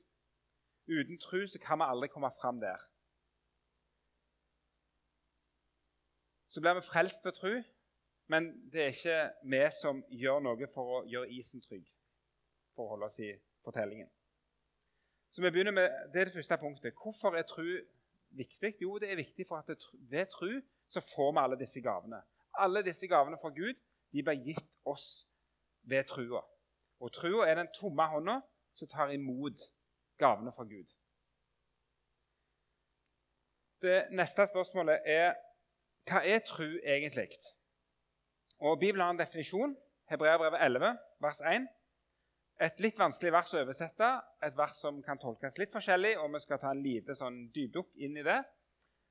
Uten 0.87 1.19
tru 1.19 1.47
så 1.47 1.59
kan 1.59 1.79
vi 1.79 1.83
aldri 1.87 2.07
komme 2.07 2.31
fram 2.41 2.59
der. 2.59 2.77
Så 6.55 6.61
blir 6.61 6.73
vi 6.73 6.81
frelst 6.81 7.25
ved 7.25 7.33
tro, 7.35 7.49
men 8.31 8.45
det 8.71 8.81
er 8.81 8.93
ikke 8.93 9.15
vi 9.51 9.57
som 9.75 9.97
gjør 10.07 10.37
noe 10.39 10.67
for 10.71 10.91
å 10.97 10.99
gjøre 11.11 11.27
isen 11.35 11.59
trygg, 11.59 11.89
for 12.71 12.85
å 12.85 12.93
holde 12.93 13.09
oss 13.09 13.17
i 13.19 13.33
fortellingen. 13.65 14.07
Så 15.27 15.41
vi 15.43 15.49
begynner 15.51 15.73
med, 15.75 15.89
Det 16.13 16.21
er 16.21 16.29
det 16.29 16.33
første 16.33 16.57
punktet. 16.57 16.93
Hvorfor 16.95 17.35
er 17.35 17.43
tro 17.43 17.65
viktig? 18.29 18.71
Jo, 18.81 18.95
det 18.97 19.11
er 19.11 19.19
viktig 19.19 19.43
for 19.49 19.57
at 19.57 19.83
ved 19.91 20.31
tro 20.31 20.47
så 20.87 21.01
får 21.03 21.33
vi 21.33 21.43
alle 21.43 21.57
disse 21.59 21.81
gavene. 21.81 22.21
Alle 22.53 22.83
disse 22.87 23.07
gavene 23.07 23.37
fra 23.41 23.49
Gud 23.49 23.81
de 24.13 24.23
blir 24.23 24.39
gitt 24.45 24.77
oss 24.85 25.27
ved 25.83 26.07
trua. 26.07 26.39
Og 26.99 27.11
trua 27.11 27.49
er 27.49 27.59
den 27.59 27.67
tomme 27.75 28.07
hånda 28.07 28.37
som 28.73 28.87
tar 28.87 29.11
imot 29.11 29.59
gavene 30.17 30.55
fra 30.55 30.63
Gud. 30.63 30.95
Det 33.81 34.07
neste 34.11 34.47
spørsmålet 34.47 35.03
er 35.03 35.35
hva 36.05 36.21
er 36.21 36.43
tro 36.45 36.67
egentlig? 36.83 37.31
Og 38.59 38.79
Bibelen 38.79 39.01
har 39.01 39.15
en 39.15 39.19
definisjon. 39.19 39.75
Hebreabrevet 40.09 40.61
11, 40.61 40.97
vers 41.21 41.41
1. 41.41 41.65
Et 42.61 42.83
litt 42.85 42.99
vanskelig 42.99 43.31
vers 43.33 43.53
å 43.55 43.63
oversette, 43.63 44.09
et 44.45 44.53
vers 44.55 44.77
som 44.77 45.01
kan 45.03 45.17
tolkes 45.19 45.57
litt 45.57 45.73
forskjellig. 45.73 46.13
og 46.21 46.29
Vi 46.33 46.43
skal 46.43 46.61
ta 46.61 46.71
en 46.71 46.83
lite 46.83 47.15
sånn 47.17 47.47
dypdukk 47.55 47.89
inn 47.97 48.17
i 48.21 48.23
det. 48.23 48.37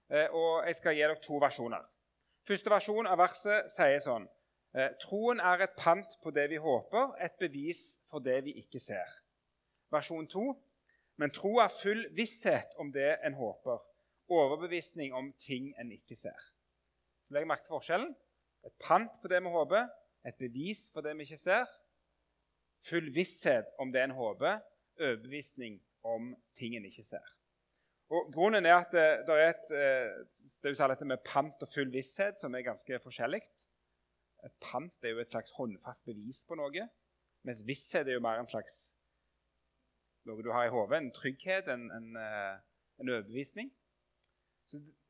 Eh, 0.08 0.28
og 0.30 0.66
Jeg 0.66 0.76
skal 0.76 0.94
gi 0.94 1.02
dere 1.02 1.18
to 1.20 1.40
versjoner. 1.42 1.82
Første 2.46 2.70
versjon 2.70 3.10
av 3.10 3.18
verset 3.18 3.70
sier 3.72 4.00
sånn 4.04 4.28
eh, 4.76 4.94
Troen 5.02 5.40
er 5.40 5.66
et 5.66 5.76
pant 5.76 6.16
på 6.22 6.30
det 6.30 6.46
vi 6.52 6.62
håper, 6.62 7.16
et 7.18 7.36
bevis 7.40 8.04
for 8.08 8.20
det 8.20 8.44
vi 8.44 8.54
ikke 8.62 8.80
ser. 8.80 9.10
Versjon 9.90 10.28
2. 10.30 10.46
Men 11.16 11.30
tro 11.30 11.58
er 11.58 11.74
full 11.74 12.06
visshet 12.14 12.78
om 12.78 12.90
det 12.92 13.18
en 13.24 13.34
håper, 13.34 13.82
overbevisning 14.30 15.12
om 15.14 15.32
ting 15.38 15.72
en 15.78 15.92
ikke 15.92 16.16
ser. 16.16 16.53
Legg 17.32 17.46
merke 17.48 17.64
til 17.64 17.76
forskjellen. 17.76 18.12
Et 18.64 18.74
pant 18.80 19.20
på 19.20 19.30
det 19.30 19.40
vi 19.44 19.52
håper, 19.52 19.88
et 20.24 20.36
bevis 20.40 20.88
for 20.92 21.04
det 21.04 21.14
vi 21.16 21.26
ikke 21.28 21.40
ser. 21.40 21.70
Full 22.84 23.10
visshet 23.16 23.70
om 23.80 23.92
det 23.92 24.02
en 24.04 24.16
håper, 24.16 24.60
overbevisning 25.00 25.80
om 26.04 26.34
ting 26.56 26.76
en 26.76 26.84
ikke 26.88 27.04
ser. 27.06 27.34
Og 28.12 28.28
Grunnen 28.32 28.66
er 28.68 28.76
at 28.76 28.92
det, 28.92 29.06
det 29.26 29.36
er 29.40 29.52
et 29.52 29.72
eh, 29.74 30.24
det 30.60 30.68
er 30.68 30.74
jo 30.74 30.88
dette 30.92 31.06
med 31.08 31.22
pant 31.24 31.62
og 31.64 31.70
full 31.70 31.88
visshet 31.92 32.36
som 32.40 32.54
er 32.54 32.66
ganske 32.66 32.98
forskjellig. 33.00 33.40
Et 34.44 34.56
pant 34.60 35.06
er 35.06 35.14
jo 35.14 35.22
et 35.22 35.30
slags 35.32 35.54
håndfast 35.56 36.04
bevis 36.04 36.42
på 36.44 36.58
noe, 36.60 36.88
mens 37.48 37.62
visshet 37.64 38.08
er 38.08 38.18
jo 38.18 38.24
mer 38.24 38.42
en 38.42 38.50
slags 38.50 38.92
noe 40.28 40.44
du 40.44 40.50
har 40.52 40.68
i 40.68 40.72
hodet. 40.72 41.00
En 41.00 41.12
trygghet, 41.16 41.68
en, 41.72 41.88
en, 41.92 42.10
eh, 42.20 42.60
en 43.00 43.12
overbevisning. 43.12 43.72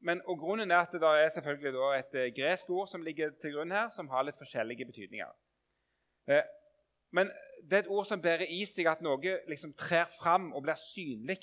Men, 0.04 0.20
og 0.28 0.38
Grunnen 0.38 0.70
er 0.70 0.82
at 0.84 0.92
det 0.92 1.02
er 1.02 1.28
selvfølgelig 1.32 1.80
et 1.98 2.18
eh, 2.20 2.32
gresk 2.36 2.70
ord 2.70 2.88
som 2.90 3.02
ligger 3.02 3.30
til 3.40 3.54
grunn 3.54 3.72
her, 3.72 3.88
som 3.94 4.08
har 4.08 4.26
litt 4.26 4.38
forskjellige 4.38 4.86
betydninger. 4.90 5.30
Men 7.14 7.30
det 7.62 7.76
er 7.76 7.84
et 7.84 7.92
ord 7.94 8.06
som 8.08 8.22
bærer 8.22 8.48
i 8.50 8.64
seg 8.68 8.88
at 8.90 9.02
noe 9.04 9.38
liksom 9.48 9.72
trer 9.78 10.08
fram 10.10 10.50
og 10.52 10.64
blir 10.66 10.78
synlig. 10.80 11.38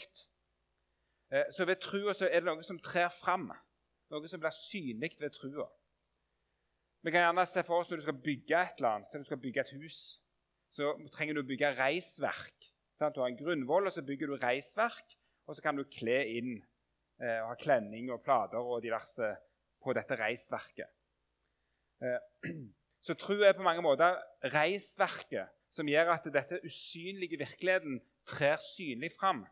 Eh, 1.32 1.48
så 1.54 1.66
ved 1.66 1.80
trua 1.82 2.14
er 2.28 2.42
det 2.42 2.48
noe 2.50 2.66
som 2.66 2.80
trer 2.84 3.10
fram, 3.16 3.48
noe 4.12 4.32
som 4.32 4.42
blir 4.42 4.54
synlig 4.56 5.16
ved 5.22 5.32
trua. 5.38 5.70
Vi 7.02 7.14
kan 7.14 7.24
gjerne 7.24 7.48
se 7.50 7.64
for 7.66 7.82
oss 7.82 7.90
når 7.90 8.02
du 8.02 8.06
skal 8.06 8.20
bygge 8.26 8.58
et 8.60 8.82
eller 8.82 8.98
annet, 8.98 9.14
når 9.14 9.24
du 9.24 9.30
skal 9.32 9.42
bygge 9.42 9.64
et 9.64 9.74
hus, 9.80 10.02
så 10.70 10.92
trenger 11.16 11.38
du 11.38 11.42
å 11.42 11.48
bygge 11.48 11.72
reisverk. 11.80 12.68
Du 13.02 13.24
har 13.24 13.32
en 13.32 13.40
grunnvoll, 13.40 13.88
og 13.90 13.96
så 13.96 14.04
bygger 14.06 14.30
du 14.30 14.36
reisverk, 14.44 15.16
og 15.50 15.58
så 15.58 15.64
kan 15.66 15.80
du 15.80 15.88
kle 15.90 16.20
inn 16.36 16.52
eh, 16.60 16.68
og 17.22 17.52
har 17.52 17.60
klenning 17.62 18.12
og 18.12 18.24
plater 18.26 18.58
og 18.60 18.82
diverse 18.84 19.30
på 19.82 19.94
dette 19.98 20.18
reisverket. 20.20 20.90
Eh, 22.02 22.20
så 23.06 23.16
tro 23.18 23.38
er 23.42 23.58
på 23.58 23.66
mange 23.66 23.84
måter 23.86 24.18
reisverket 24.54 25.52
som 25.72 25.90
gjør 25.90 26.16
at 26.16 26.30
dette 26.34 26.60
usynlige 26.68 27.40
virkeligheten 27.40 28.02
trer 28.28 28.60
synlig 28.62 29.12
fram 29.16 29.46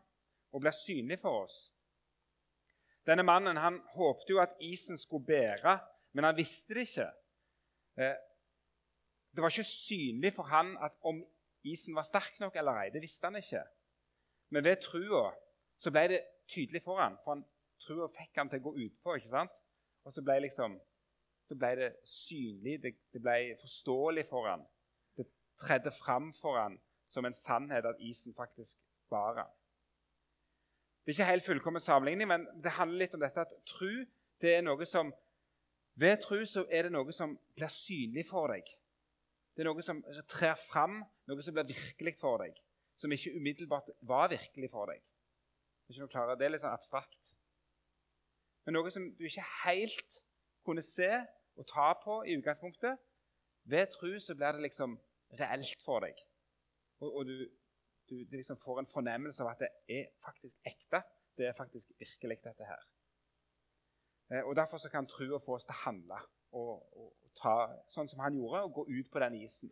og 0.52 0.62
blir 0.62 0.74
synlig 0.74 1.18
for 1.22 1.44
oss. 1.44 1.70
Denne 3.06 3.24
mannen 3.24 3.58
han 3.58 3.80
håpte 3.94 4.34
jo 4.34 4.40
at 4.42 4.52
isen 4.60 4.98
skulle 4.98 5.26
bære, 5.26 5.78
men 6.12 6.26
han 6.26 6.36
visste 6.36 6.74
det 6.76 6.88
ikke. 6.88 7.08
Eh, 7.96 8.18
det 9.30 9.42
var 9.42 9.54
ikke 9.54 9.64
synlig 9.64 10.32
for 10.34 10.50
han 10.50 10.74
at 10.82 10.98
om 11.06 11.22
isen 11.64 11.94
var 11.94 12.06
sterk 12.06 12.40
nok 12.40 12.56
eller 12.56 12.82
ei. 12.82 12.90
Det 12.90 13.02
visste 13.02 13.26
han 13.26 13.38
ikke. 13.38 13.62
Men 14.50 14.64
ved 14.64 14.82
trua 14.82 15.30
så 15.80 15.92
ble 15.94 16.06
det 16.12 16.20
tydelig 16.50 16.82
for 16.84 16.98
han, 17.00 17.16
for 17.24 17.36
han, 17.36 17.44
trua 17.80 18.08
fikk 18.12 18.40
han 18.40 18.50
til 18.50 18.60
å 18.60 18.68
gå 18.68 18.74
utpå. 18.86 19.16
ikke 19.16 19.32
sant? 19.32 19.60
Og 20.04 20.14
så 20.14 20.24
ble, 20.24 20.38
liksom, 20.46 20.76
så 21.48 21.56
ble 21.58 21.72
det 21.78 21.90
synlig, 22.08 22.78
det, 22.82 22.94
det 23.12 23.22
ble 23.22 23.56
forståelig 23.60 24.26
for 24.28 24.48
han. 24.48 24.64
Det 25.16 25.26
tredde 25.60 25.92
fram 25.94 26.32
for 26.36 26.60
han 26.60 26.78
som 27.10 27.26
en 27.26 27.36
sannhet 27.36 27.88
at 27.88 28.00
isen 28.06 28.34
faktisk 28.36 28.78
bar 29.10 29.42
han. 29.42 29.56
Det 31.04 31.12
er 31.12 31.18
ikke 31.18 31.32
helt 31.32 31.46
fullkommen 31.46 31.82
sammenligning, 31.82 32.28
men 32.28 32.46
det 32.62 32.76
handler 32.76 33.04
litt 33.04 33.14
om 33.16 33.22
dette 33.22 33.42
at 33.42 33.54
tru 33.66 34.04
det 34.40 34.56
er 34.56 34.64
noe 34.64 34.86
som 34.88 35.12
Ved 36.00 36.20
tru 36.22 36.46
så 36.48 36.62
er 36.72 36.86
det 36.86 36.92
noe 36.94 37.12
som 37.12 37.34
blir 37.58 37.68
synlig 37.74 38.22
for 38.24 38.48
deg. 38.48 38.64
Det 39.52 39.60
er 39.60 39.66
noe 39.68 39.82
som 39.84 39.98
trer 40.30 40.54
fram, 40.56 41.00
noe 41.28 41.44
som 41.44 41.52
blir 41.52 41.66
virkelig 41.68 42.14
for 42.16 42.40
deg. 42.40 42.54
Som 42.96 43.12
ikke 43.12 43.34
umiddelbart 43.34 43.90
var 44.08 44.30
virkelig 44.32 44.70
for 44.72 44.88
deg. 44.88 45.02
Det 45.02 45.92
er, 45.98 46.06
ikke 46.06 46.22
noe 46.22 46.38
det 46.38 46.46
er 46.46 46.54
litt 46.54 46.62
sånn 46.62 46.72
abstrakt. 46.72 47.34
Men 48.64 48.76
noe 48.76 48.90
som 48.92 49.06
du 49.16 49.24
ikke 49.26 49.46
helt 49.64 50.20
kunne 50.66 50.84
se 50.84 51.10
og 51.56 51.66
ta 51.68 51.92
på 52.02 52.22
i 52.24 52.36
utgangspunktet. 52.38 52.98
Ved 53.70 53.86
tro 53.92 54.12
så 54.20 54.34
blir 54.34 54.56
det 54.56 54.64
liksom 54.66 54.98
reelt 55.40 55.82
for 55.84 56.04
deg. 56.04 56.16
Og, 57.00 57.16
og 57.16 57.26
du, 57.26 57.36
du, 58.08 58.16
du 58.30 58.36
liksom 58.36 58.58
får 58.60 58.80
en 58.80 58.90
fornemmelse 58.90 59.44
av 59.44 59.52
at 59.52 59.64
det 59.64 59.70
er 59.88 60.08
faktisk 60.24 60.56
ekte. 60.66 61.02
Det 61.36 61.48
er 61.48 61.56
faktisk 61.56 61.92
virkelig, 61.98 62.38
dette 62.44 62.66
her. 62.68 62.82
Eh, 64.30 64.42
og 64.44 64.56
Derfor 64.56 64.78
så 64.78 64.90
kan 64.92 65.08
trua 65.08 65.38
få 65.38 65.56
oss 65.56 65.68
til 65.68 65.76
å 65.76 65.82
handle 65.84 66.20
og, 66.52 66.72
og, 66.98 67.12
ta 67.40 67.54
sånn 67.88 68.08
som 68.10 68.20
han 68.24 68.34
gjorde, 68.34 68.64
og 68.66 68.72
gå 68.74 68.82
ut 68.90 69.10
på 69.12 69.20
den 69.22 69.36
isen. 69.38 69.70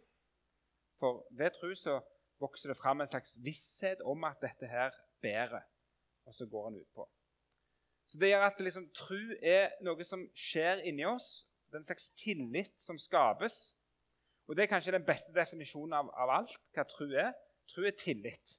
For 1.01 1.25
ved 1.35 1.57
tru 1.57 1.73
så 1.77 1.97
vokser 2.39 2.71
det 2.71 2.79
fram 2.79 3.03
en 3.03 3.11
slags 3.11 3.35
visshet 3.43 4.03
om 4.07 4.23
at 4.29 4.39
dette 4.45 4.69
her 4.71 4.95
bærer, 5.21 5.67
og 6.25 6.37
så 6.37 6.47
går 6.47 6.69
han 6.69 6.79
utpå. 6.79 7.09
Så 8.09 8.19
Det 8.19 8.31
gjør 8.31 8.47
at 8.47 8.61
liksom, 8.61 8.87
tro 8.97 9.19
er 9.45 9.75
noe 9.85 10.05
som 10.05 10.25
skjer 10.33 10.81
inni 10.89 11.05
oss. 11.05 11.45
Det 11.69 11.77
er 11.77 11.83
en 11.83 11.91
slags 11.91 12.09
tillit 12.17 12.73
som 12.81 12.99
skapes. 12.99 13.59
Og 14.49 14.57
Det 14.57 14.65
er 14.65 14.71
kanskje 14.71 14.97
den 14.97 15.05
beste 15.05 15.35
definisjonen 15.37 15.93
av, 15.93 16.09
av 16.17 16.33
alt, 16.41 16.57
hva 16.73 16.87
tro 16.89 17.11
er. 17.13 17.35
Tro 17.69 17.85
er 17.85 17.93
tillit. 18.01 18.55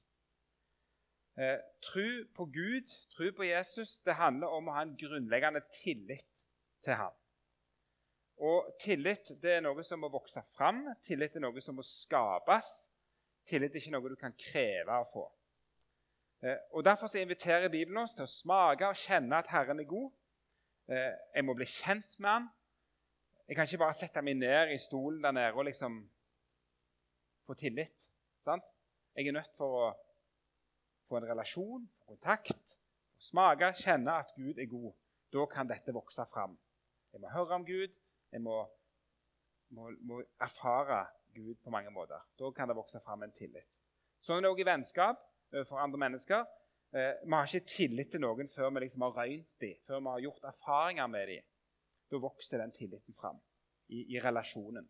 Eh, 1.40 1.58
tro 1.82 2.06
på 2.36 2.44
Gud, 2.54 2.86
tro 3.16 3.32
på 3.32 3.48
Jesus, 3.48 3.98
det 3.98 4.14
handler 4.14 4.54
om 4.54 4.68
å 4.68 4.76
ha 4.76 4.84
en 4.84 4.94
grunnleggende 4.98 5.62
tillit 5.72 6.44
til 6.84 6.98
ham. 7.00 7.14
Og 8.40 8.70
tillit 8.80 9.32
det 9.42 9.56
er 9.56 9.64
noe 9.64 9.82
som 9.84 10.00
må 10.00 10.10
vokse 10.12 10.42
fram, 10.54 10.84
tillit 11.02 11.36
er 11.36 11.44
noe 11.44 11.62
som 11.64 11.76
må 11.76 11.84
skapes. 11.86 12.70
Tillit 13.48 13.74
er 13.74 13.82
ikke 13.82 13.94
noe 13.96 14.12
du 14.12 14.18
kan 14.20 14.36
kreve 14.38 15.00
å 15.00 15.08
få. 15.10 15.26
Eh, 16.42 16.56
og 16.70 16.84
Derfor 16.84 17.06
så 17.06 17.18
inviterer 17.18 17.68
Bibelen 17.68 18.00
oss 18.00 18.14
til 18.16 18.24
å 18.24 18.32
smake 18.32 18.88
og 18.88 18.96
kjenne 18.96 19.36
at 19.42 19.50
Herren 19.52 19.82
er 19.82 19.88
god. 19.88 20.08
Eh, 20.88 21.12
jeg 21.34 21.44
må 21.44 21.54
bli 21.54 21.68
kjent 21.68 22.16
med 22.18 22.30
Han. 22.30 22.48
Jeg 23.48 23.56
kan 23.56 23.66
ikke 23.66 23.82
bare 23.82 23.98
sette 23.98 24.22
meg 24.22 24.38
ned 24.38 24.72
i 24.72 24.78
stolen 24.78 25.22
der 25.22 25.34
nede 25.34 25.52
og 25.52 25.66
liksom 25.66 26.00
få 27.46 27.54
tillit. 27.58 28.06
Sant? 28.46 28.68
Jeg 29.14 29.26
er 29.26 29.36
nødt 29.36 29.56
for 29.58 29.76
å 29.76 29.86
få 31.10 31.18
en 31.18 31.26
relasjon, 31.28 31.88
kontakt, 32.06 32.76
smake, 33.18 33.72
kjenne 33.82 34.20
at 34.22 34.30
Gud 34.36 34.58
er 34.58 34.70
god. 34.70 34.92
Da 35.34 35.46
kan 35.50 35.68
dette 35.68 35.92
vokse 35.92 36.24
fram. 36.30 36.54
Jeg 37.12 37.20
må 37.20 37.32
høre 37.34 37.58
om 37.58 37.66
Gud, 37.66 37.90
jeg 38.30 38.40
må, 38.40 38.62
må, 39.74 39.90
må 40.06 40.22
erfare 40.40 41.02
Gud 41.34 41.58
på 41.58 41.74
mange 41.74 41.90
måter. 41.90 42.22
Da 42.38 42.52
kan 42.54 42.70
det 42.70 42.78
vokse 42.78 43.02
fram 43.02 43.26
en 43.26 43.34
tillit. 43.34 43.82
Sånn 44.22 44.38
er 44.38 44.46
det 44.46 44.54
òg 44.54 44.62
i 44.62 44.68
vennskap 44.70 45.26
overfor 45.52 45.82
andre 45.82 45.98
mennesker. 45.98 46.44
Eh, 46.94 47.12
vi 47.24 47.34
har 47.34 47.46
ikke 47.46 47.70
tillit 47.70 48.10
til 48.10 48.22
noen 48.24 48.48
før 48.50 48.72
vi 48.74 48.84
liksom 48.84 49.04
har 49.06 49.16
røynt 49.16 49.50
dem, 49.62 49.76
før 49.86 50.00
vi 50.00 50.14
har 50.14 50.24
gjort 50.26 50.48
erfaringer 50.52 51.10
med 51.10 51.28
dem. 51.34 51.50
Da 52.10 52.18
vokser 52.18 52.58
den 52.58 52.72
tilliten 52.74 53.14
fram 53.14 53.38
i, 53.88 54.04
i 54.14 54.22
relasjonen. 54.22 54.88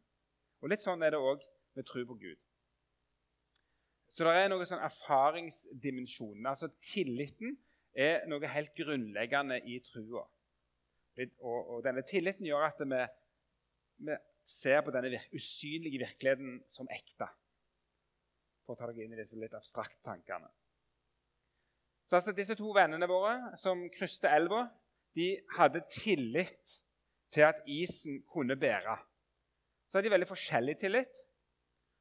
Og 0.60 0.72
Litt 0.72 0.84
sånn 0.84 1.02
er 1.04 1.14
det 1.14 1.20
òg 1.20 1.44
med 1.76 1.86
tro 1.88 2.04
på 2.08 2.16
Gud. 2.20 2.40
Så 4.10 4.26
det 4.26 4.32
er 4.36 4.48
noe 4.50 4.66
sånn 4.66 4.82
erfaringsdimensjon. 4.82 6.46
Altså 6.48 6.70
Tilliten 6.82 7.54
er 7.94 8.24
noe 8.30 8.50
helt 8.50 8.74
grunnleggende 8.76 9.60
i 9.68 9.78
trua. 9.84 10.24
Og, 11.20 11.58
og, 11.58 11.78
denne 11.84 12.02
tilliten 12.06 12.46
gjør 12.48 12.64
at 12.70 12.80
vi, 12.80 13.00
vi 14.08 14.16
ser 14.46 14.80
på 14.84 14.92
denne 14.94 15.10
virke, 15.12 15.36
usynlige 15.36 16.00
virkeligheten 16.00 16.62
som 16.70 16.88
ekte. 16.92 17.28
For 18.70 18.76
å 18.76 18.86
ta 18.86 18.86
deg 18.86 19.00
inn 19.02 19.16
i 19.16 19.18
disse 19.18 19.34
litt 19.34 19.54
abstrakte 19.58 19.98
tankene. 20.06 20.46
Så 22.06 22.20
altså 22.20 22.30
Disse 22.30 22.54
to 22.54 22.70
vennene 22.70 23.08
våre 23.10 23.56
som 23.58 23.80
krysset 23.90 24.28
elva, 24.30 24.68
de 25.18 25.32
hadde 25.56 25.80
tillit 25.90 26.76
til 27.34 27.48
at 27.48 27.58
isen 27.66 28.20
kunne 28.30 28.54
bære. 28.54 28.94
Så 29.90 29.98
hadde 29.98 30.06
de 30.06 30.12
veldig 30.14 30.28
forskjellig 30.30 30.76
tillit. 30.78 31.18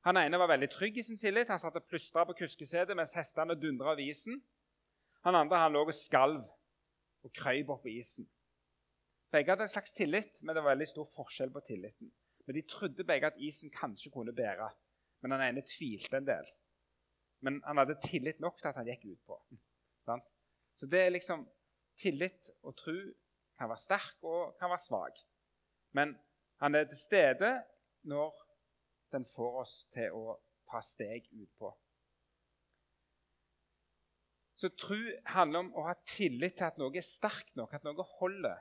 Han 0.06 0.22
ene 0.22 0.38
var 0.38 0.52
veldig 0.52 0.70
trygg 0.70 1.02
i 1.02 1.08
sin 1.08 1.18
tillit. 1.18 1.50
Han 1.50 1.58
satt 1.58 1.82
og 1.82 1.90
plystra 1.90 2.28
på 2.30 2.38
kuskesetet 2.44 2.94
mens 2.94 3.16
hestene 3.18 3.58
dundra 3.58 3.96
over 3.96 4.06
isen. 4.06 4.38
Han 5.26 5.42
andre 5.42 5.64
han 5.64 5.74
lå 5.74 5.82
og 5.88 5.94
skalv 5.98 6.46
og 7.26 7.34
krøyp 7.34 7.74
på 7.82 7.96
isen. 7.98 8.30
Begge 9.34 9.56
hadde 9.56 9.66
en 9.66 9.74
slags 9.74 9.98
tillit, 9.98 10.38
men 10.42 10.54
det 10.54 10.62
var 10.62 10.76
veldig 10.76 10.92
stor 10.94 11.10
forskjell 11.18 11.50
på 11.50 11.66
tilliten. 11.66 12.14
Men 12.46 12.62
De 12.62 12.68
trodde 12.78 13.10
begge 13.10 13.34
at 13.34 13.42
isen 13.42 13.74
kanskje 13.74 14.14
kunne 14.14 14.38
bære, 14.38 14.70
men 15.22 15.34
han 15.34 15.50
ene 15.50 15.66
tvilte 15.66 16.18
en 16.18 16.30
del. 16.30 16.50
Men 17.46 17.62
han 17.66 17.78
hadde 17.78 18.00
tillit 18.04 18.40
nok 18.44 18.60
til 18.60 18.68
at 18.72 18.80
han 18.80 18.90
gikk 18.90 19.06
utpå. 19.14 19.40
Så 20.80 20.88
det 20.88 21.06
er 21.06 21.16
liksom 21.16 21.48
Tillit 22.00 22.48
og 22.64 22.78
tro 22.80 22.96
kan 23.60 23.68
være 23.68 23.82
sterk 23.82 24.24
og 24.24 24.54
kan 24.60 24.72
være 24.72 24.80
svak. 24.80 25.18
Men 25.92 26.14
han 26.64 26.76
er 26.76 26.86
til 26.88 26.98
stede 26.98 27.50
når 28.08 28.32
den 29.12 29.26
får 29.28 29.58
oss 29.60 29.74
til 29.92 30.16
å 30.16 30.38
ta 30.70 30.80
steg 30.86 31.28
utpå. 31.34 31.74
Så 34.60 34.72
tro 34.80 34.98
handler 35.34 35.66
om 35.66 35.74
å 35.76 35.86
ha 35.88 35.96
tillit 36.08 36.56
til 36.60 36.68
at 36.68 36.80
noe 36.80 36.96
er 36.96 37.04
sterkt 37.04 37.56
nok, 37.60 37.74
at 37.76 37.84
noe 37.88 38.06
holder. 38.20 38.60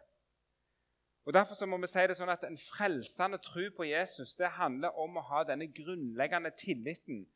Og 1.26 1.34
Derfor 1.34 1.58
så 1.58 1.66
må 1.68 1.76
vi 1.82 1.90
si 1.90 2.04
det 2.08 2.16
sånn 2.16 2.30
at 2.32 2.46
En 2.48 2.56
frelsende 2.56 3.38
tro 3.44 3.66
på 3.76 3.84
Jesus 3.84 4.34
det 4.38 4.48
handler 4.56 4.96
om 4.98 5.18
å 5.20 5.26
ha 5.30 5.42
denne 5.44 5.66
grunnleggende 5.68 6.54
tilliten 6.56 7.26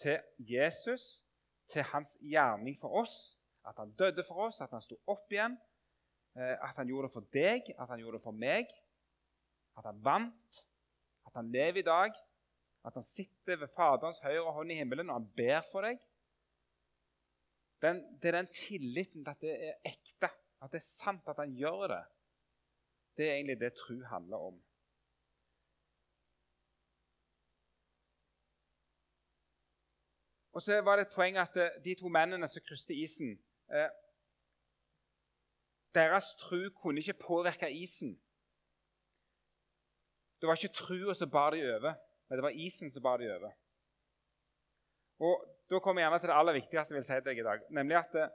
til 0.00 0.20
Jesus, 0.38 1.24
til 1.68 1.82
hans 1.92 2.16
gjerning 2.22 2.76
for 2.80 3.00
oss. 3.02 3.38
At 3.66 3.78
han 3.82 3.92
døde 3.98 4.22
for 4.28 4.46
oss, 4.46 4.60
at 4.62 4.70
han 4.70 4.84
sto 4.84 4.98
opp 5.10 5.32
igjen, 5.32 5.56
eh, 6.38 6.54
at 6.54 6.76
han 6.78 6.86
gjorde 6.86 7.08
det 7.08 7.14
for 7.16 7.26
deg, 7.34 7.72
at 7.74 7.90
han 7.90 8.02
gjorde 8.02 8.20
det 8.20 8.24
for 8.24 8.36
meg. 8.36 8.70
At 9.76 9.88
han 9.88 9.98
vant, 10.04 10.60
at 11.26 11.34
han 11.34 11.50
lever 11.52 11.82
i 11.82 11.86
dag, 11.86 12.14
at 12.86 12.94
han 12.94 13.02
sitter 13.02 13.58
ved 13.58 13.72
Faderens 13.74 14.22
høyre 14.22 14.52
hånd 14.54 14.70
i 14.70 14.78
himmelen 14.78 15.10
og 15.10 15.18
han 15.18 15.30
ber 15.36 15.64
for 15.66 15.86
deg. 15.86 15.98
Den, 17.82 17.98
det 18.22 18.30
er 18.30 18.38
den 18.38 18.52
tilliten 18.54 19.24
til 19.24 19.32
at 19.32 19.42
det 19.42 19.56
er 19.68 19.80
ekte, 19.90 20.30
at 20.62 20.72
det 20.72 20.78
er 20.80 20.86
sant 20.86 21.26
at 21.28 21.42
han 21.42 21.52
gjør 21.58 21.90
det. 21.92 22.04
Det 23.18 23.26
er 23.26 23.34
egentlig 23.34 23.58
det 23.60 23.74
tro 23.80 23.96
handler 24.12 24.46
om. 24.52 24.62
Og 30.56 30.62
så 30.64 30.78
var 30.80 30.96
det 30.96 31.04
et 31.06 31.12
poeng 31.12 31.36
at 31.36 31.56
eh, 31.60 31.74
de 31.84 31.92
to 32.00 32.08
mennene 32.08 32.48
som 32.48 32.64
krysset 32.64 32.94
isen 32.96 33.34
eh, 33.68 33.90
Deres 35.96 36.34
tro 36.40 36.58
kunne 36.76 37.00
ikke 37.00 37.16
påvirke 37.20 37.68
isen. 37.72 38.10
Det 40.40 40.48
var 40.48 40.58
ikke 40.58 40.76
trua 40.76 41.14
som 41.16 41.30
bar 41.32 41.54
de 41.54 41.62
over, 41.64 41.94
men 42.28 42.36
det 42.36 42.44
var 42.44 42.56
isen 42.66 42.92
som 42.92 43.04
bar 43.04 43.16
de 43.20 43.30
over. 43.32 43.52
Og 45.20 45.44
Da 45.70 45.80
kommer 45.82 46.02
jeg 46.02 46.06
gjerne 46.06 46.20
til 46.22 46.30
det 46.30 46.36
aller 46.38 46.54
viktigste 46.54 46.94
jeg 46.94 46.96
vil 46.96 47.04
si 47.04 47.14
til 47.14 47.24
deg 47.28 47.38
i 47.38 47.46
dag. 47.48 47.62
Nemlig 47.78 47.96
at 47.98 48.18
eh, 48.22 48.34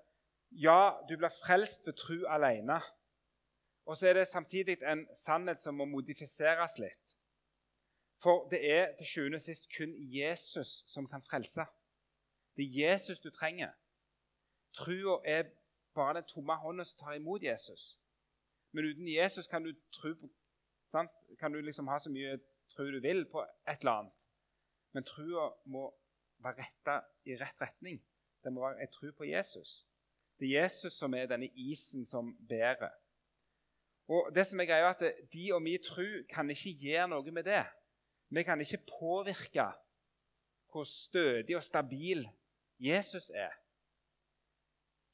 ja, 0.66 0.80
du 1.10 1.14
blir 1.18 1.32
frelst 1.46 1.86
ved 1.88 1.96
tro 1.98 2.18
alene. 2.28 2.80
Og 3.86 3.98
så 3.98 4.10
er 4.10 4.20
det 4.20 4.28
samtidig 4.28 4.78
en 4.84 5.06
sannhet 5.16 5.60
som 5.60 5.78
må 5.80 5.86
modifiseres 5.90 6.78
litt. 6.82 7.14
For 8.22 8.50
det 8.52 8.60
er 8.62 8.92
til 8.98 9.08
sjuende 9.08 9.40
og 9.40 9.46
sist 9.46 9.72
kun 9.78 9.96
Jesus 9.98 10.82
som 10.92 11.08
kan 11.10 11.24
frelse. 11.26 11.66
Det 12.56 12.66
er 12.66 12.92
Jesus 12.92 13.20
du 13.20 13.30
trenger. 13.30 13.72
Trua 14.74 15.20
er 15.26 15.44
bare 15.94 16.14
den 16.14 16.28
tomme 16.28 16.56
hånda 16.56 16.84
som 16.84 17.00
tar 17.00 17.14
imot 17.14 17.44
Jesus. 17.44 18.00
Men 18.72 18.86
uten 18.86 19.08
Jesus 19.08 19.48
kan 19.48 19.64
du 19.64 19.74
tro 19.92 20.14
på 20.14 20.30
sant? 20.92 21.12
Kan 21.40 21.52
du 21.52 21.62
liksom 21.62 21.88
ha 21.88 22.00
så 22.00 22.12
mye 22.12 22.40
tro 22.72 22.88
du 22.92 23.00
vil 23.04 23.26
på 23.32 23.44
et 23.68 23.80
eller 23.80 23.92
annet. 23.92 24.28
Men 24.94 25.04
trua 25.08 25.50
må 25.66 25.90
være 26.44 26.64
retta 26.64 27.02
i 27.26 27.36
rett 27.40 27.62
retning. 27.62 28.02
Det 28.44 28.54
må 28.54 28.64
være 28.66 28.82
en 28.82 28.92
tro 28.92 29.12
på 29.18 29.28
Jesus. 29.28 29.86
Det 30.40 30.50
er 30.50 30.64
Jesus 30.64 30.94
som 30.98 31.14
er 31.14 31.30
denne 31.30 31.52
isen 31.56 32.06
som 32.06 32.34
bærer. 32.50 32.92
Og 34.12 34.32
det 34.36 34.48
som 34.48 34.60
er 34.60 34.68
greia 34.68 34.90
er 34.90 34.96
at 34.96 35.28
De 35.34 35.52
og 35.54 35.62
min 35.62 35.84
tro 35.84 36.08
kan 36.30 36.50
ikke 36.50 36.74
gjøre 36.82 37.08
noe 37.12 37.32
med 37.32 37.48
det. 37.48 37.64
Vi 38.30 38.44
kan 38.44 38.62
ikke 38.62 38.84
påvirke 39.00 39.70
hvor 40.72 40.84
stødig 40.88 41.56
og 41.56 41.64
stabil 41.64 42.24
Jesus 42.82 43.30
er. 43.30 43.54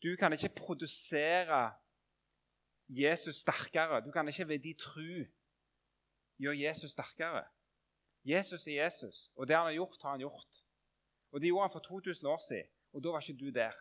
Du 0.04 0.16
kan 0.20 0.34
ikke 0.34 0.56
produsere 0.56 1.74
Jesus 2.90 3.36
sterkere. 3.36 4.02
Du 4.06 4.12
kan 4.12 4.28
ikke 4.28 4.48
ved 4.48 4.60
din 4.60 4.78
tru 4.78 5.12
gjøre 6.40 6.60
Jesus 6.60 6.92
sterkere. 6.92 7.44
Jesus 8.26 8.68
er 8.68 8.84
Jesus, 8.84 9.32
og 9.36 9.48
det 9.48 9.56
han 9.56 9.66
har 9.66 9.74
gjort, 9.74 10.02
har 10.02 10.10
han 10.10 10.20
gjort. 10.20 10.54
Og 11.32 11.42
Det 11.42 11.48
gjorde 11.48 11.64
han 11.64 11.72
for 11.72 11.80
2000 11.80 12.28
år 12.28 12.42
siden, 12.50 12.72
og 12.94 13.04
da 13.04 13.10
var 13.10 13.22
ikke 13.22 13.46
du 13.46 13.50
der. 13.52 13.72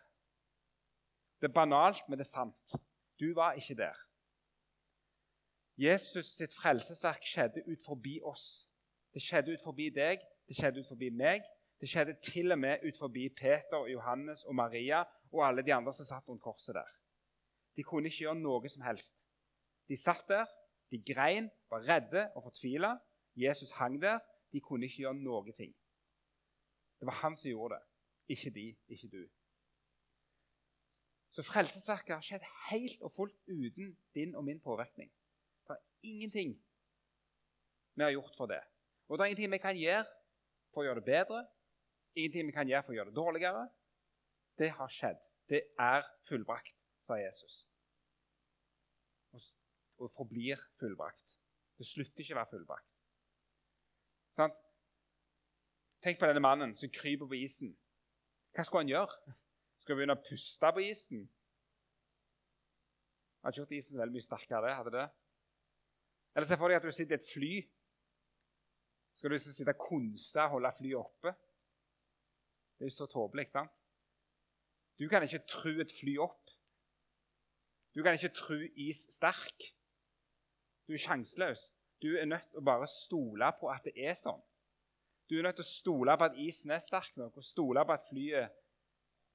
Det 1.41 1.47
er 1.49 1.53
banalt, 1.53 2.09
men 2.09 2.19
det 2.19 2.25
er 2.25 2.29
sant. 2.29 2.65
Du 3.19 3.33
var 3.33 3.53
ikke 3.53 3.75
der. 3.75 3.95
Jesus 5.77 6.25
sitt 6.25 6.53
frelsesverk 6.53 7.25
skjedde 7.25 7.63
ut 7.71 7.83
forbi 7.85 8.19
oss. 8.23 8.69
Det 9.13 9.21
skjedde 9.21 9.53
ut 9.53 9.63
forbi 9.63 9.89
deg, 9.89 10.23
det 10.47 10.55
skjedde 10.57 10.79
ut 10.79 10.89
forbi 10.89 11.09
meg. 11.09 11.41
Det 11.81 11.89
skjedde 11.89 12.15
til 12.23 12.51
og 12.51 12.59
med 12.59 12.85
ut 12.87 12.97
forbi 12.97 13.29
Peter, 13.29 13.85
Johannes 13.91 14.43
og 14.43 14.55
Maria 14.55 15.03
og 15.31 15.43
alle 15.47 15.61
de 15.61 15.73
andre 15.73 15.93
som 15.93 16.05
satt 16.05 16.27
rundt 16.27 16.41
korset 16.41 16.75
der. 16.75 16.89
De 17.75 17.83
kunne 17.85 18.09
ikke 18.09 18.23
gjøre 18.25 18.39
noe 18.39 18.69
som 18.69 18.81
helst. 18.81 19.17
De 19.87 19.97
satt 19.97 20.25
der, 20.29 20.47
de 20.91 20.97
grein, 21.13 21.51
var 21.69 21.85
redde 21.85 22.23
og 22.35 22.43
fortvila. 22.43 22.95
Jesus 23.35 23.71
hang 23.77 24.01
der. 24.01 24.19
De 24.51 24.61
kunne 24.61 24.87
ikke 24.87 25.03
gjøre 25.03 25.19
noe 25.19 25.53
ting. 25.53 25.75
Det 26.99 27.05
var 27.05 27.19
han 27.21 27.35
som 27.37 27.51
gjorde 27.51 27.75
det, 27.75 27.83
ikke 28.33 28.49
de, 28.55 28.65
ikke 28.87 29.09
du. 29.11 29.21
Så 31.35 31.43
frelsesverket 31.45 32.15
har 32.15 32.23
skjedd 32.25 32.45
helt 32.71 33.03
og 33.05 33.11
fullt 33.13 33.37
uten 33.45 33.91
din 34.15 34.33
og 34.35 34.45
min 34.47 34.59
påvirkning. 34.59 35.11
Det 35.67 35.75
er 35.75 35.83
ingenting 36.09 36.55
vi 37.93 38.03
har 38.03 38.11
gjort 38.15 38.35
for 38.37 38.49
det. 38.49 38.63
Og 39.07 39.17
det 39.17 39.23
er 39.23 39.29
ingenting 39.29 39.51
vi 39.51 39.61
kan 39.61 39.77
gjøre 39.77 40.05
for 40.73 40.81
å 40.81 40.87
gjøre 40.87 41.03
det 41.03 41.11
bedre, 41.11 41.43
ingenting 42.17 42.49
vi 42.49 42.55
kan 42.55 42.69
gjøre 42.69 42.83
for 42.85 42.93
å 42.93 42.97
gjøre 42.97 43.11
det 43.11 43.17
dårligere. 43.17 43.63
Det 44.57 44.69
har 44.73 44.91
skjedd. 44.91 45.27
Det 45.49 45.61
er 45.79 46.05
fullbrakt, 46.27 46.77
sa 47.05 47.17
Jesus. 47.19 47.65
Og, 49.97 50.09
forblir 50.13 50.61
fullbrakt. 50.79 51.37
Det 51.77 51.85
slutter 51.85 52.23
ikke 52.23 52.35
å 52.35 52.39
være 52.41 52.51
fullbrakt. 52.51 52.95
Sant? 54.37 54.59
Tenk 56.03 56.19
på 56.19 56.29
denne 56.29 56.43
mannen 56.43 56.75
som 56.77 56.91
kryper 56.93 57.29
på 57.29 57.39
isen. 57.39 57.71
Hva 58.53 58.65
skulle 58.65 58.85
han 58.85 58.91
gjøre? 58.91 59.33
Skal 59.81 59.93
han 59.93 60.01
begynne 60.01 60.17
å 60.17 60.25
puste 60.25 60.71
på 60.73 60.83
isen? 60.85 61.25
Hadde 63.41 63.53
ikke 63.53 63.63
gjort 63.63 63.77
isen 63.77 64.01
veldig 64.01 64.17
mye 64.17 64.25
sterkere. 64.25 64.75
hadde 64.75 64.93
det. 64.97 65.07
Eller 66.35 66.49
se 66.49 66.57
for 66.59 66.69
deg 66.69 66.77
at 66.81 66.85
du 66.85 66.93
sitter 66.93 67.17
i 67.17 67.21
et 67.21 67.29
fly. 67.31 67.51
Skal 69.17 69.33
du 69.33 69.37
sitte 69.41 69.73
og 69.73 69.81
konse 69.81 70.43
og 70.43 70.57
holde 70.57 70.73
flyet 70.77 70.99
oppe? 70.99 71.33
Det 72.77 72.85
er 72.85 72.91
jo 72.91 72.95
så 72.95 73.07
tåpelig, 73.09 73.47
sant? 73.51 73.81
Du 74.99 75.07
kan 75.09 75.23
ikke 75.25 75.45
tru 75.49 75.81
et 75.81 75.93
fly 75.93 76.17
opp. 76.21 76.53
Du 77.95 78.03
kan 78.05 78.13
ikke 78.13 78.33
tru 78.33 78.59
is 78.77 79.07
sterk. 79.13 79.71
Du 80.87 80.93
er 80.93 81.01
sjanseløs. 81.01 81.71
Du 82.01 82.13
er 82.13 82.29
nødt 82.29 82.45
til 82.51 82.61
å 82.61 82.65
bare 82.65 82.87
stole 82.89 83.49
på 83.59 83.69
at 83.73 83.87
det 83.89 83.95
er 83.97 84.17
sånn. 84.17 84.41
Du 85.29 85.35
er 85.37 85.47
nødt 85.47 85.57
til 85.59 85.65
å 85.65 85.69
stole 85.69 86.13
på 86.17 86.27
at 86.29 86.37
isen 86.39 86.71
er 86.71 86.83
sterk 86.83 87.17
nok, 87.19 87.39
og 87.41 87.45
stole 87.45 87.83
på 87.83 87.95
at 87.95 88.05
flyet 88.07 88.53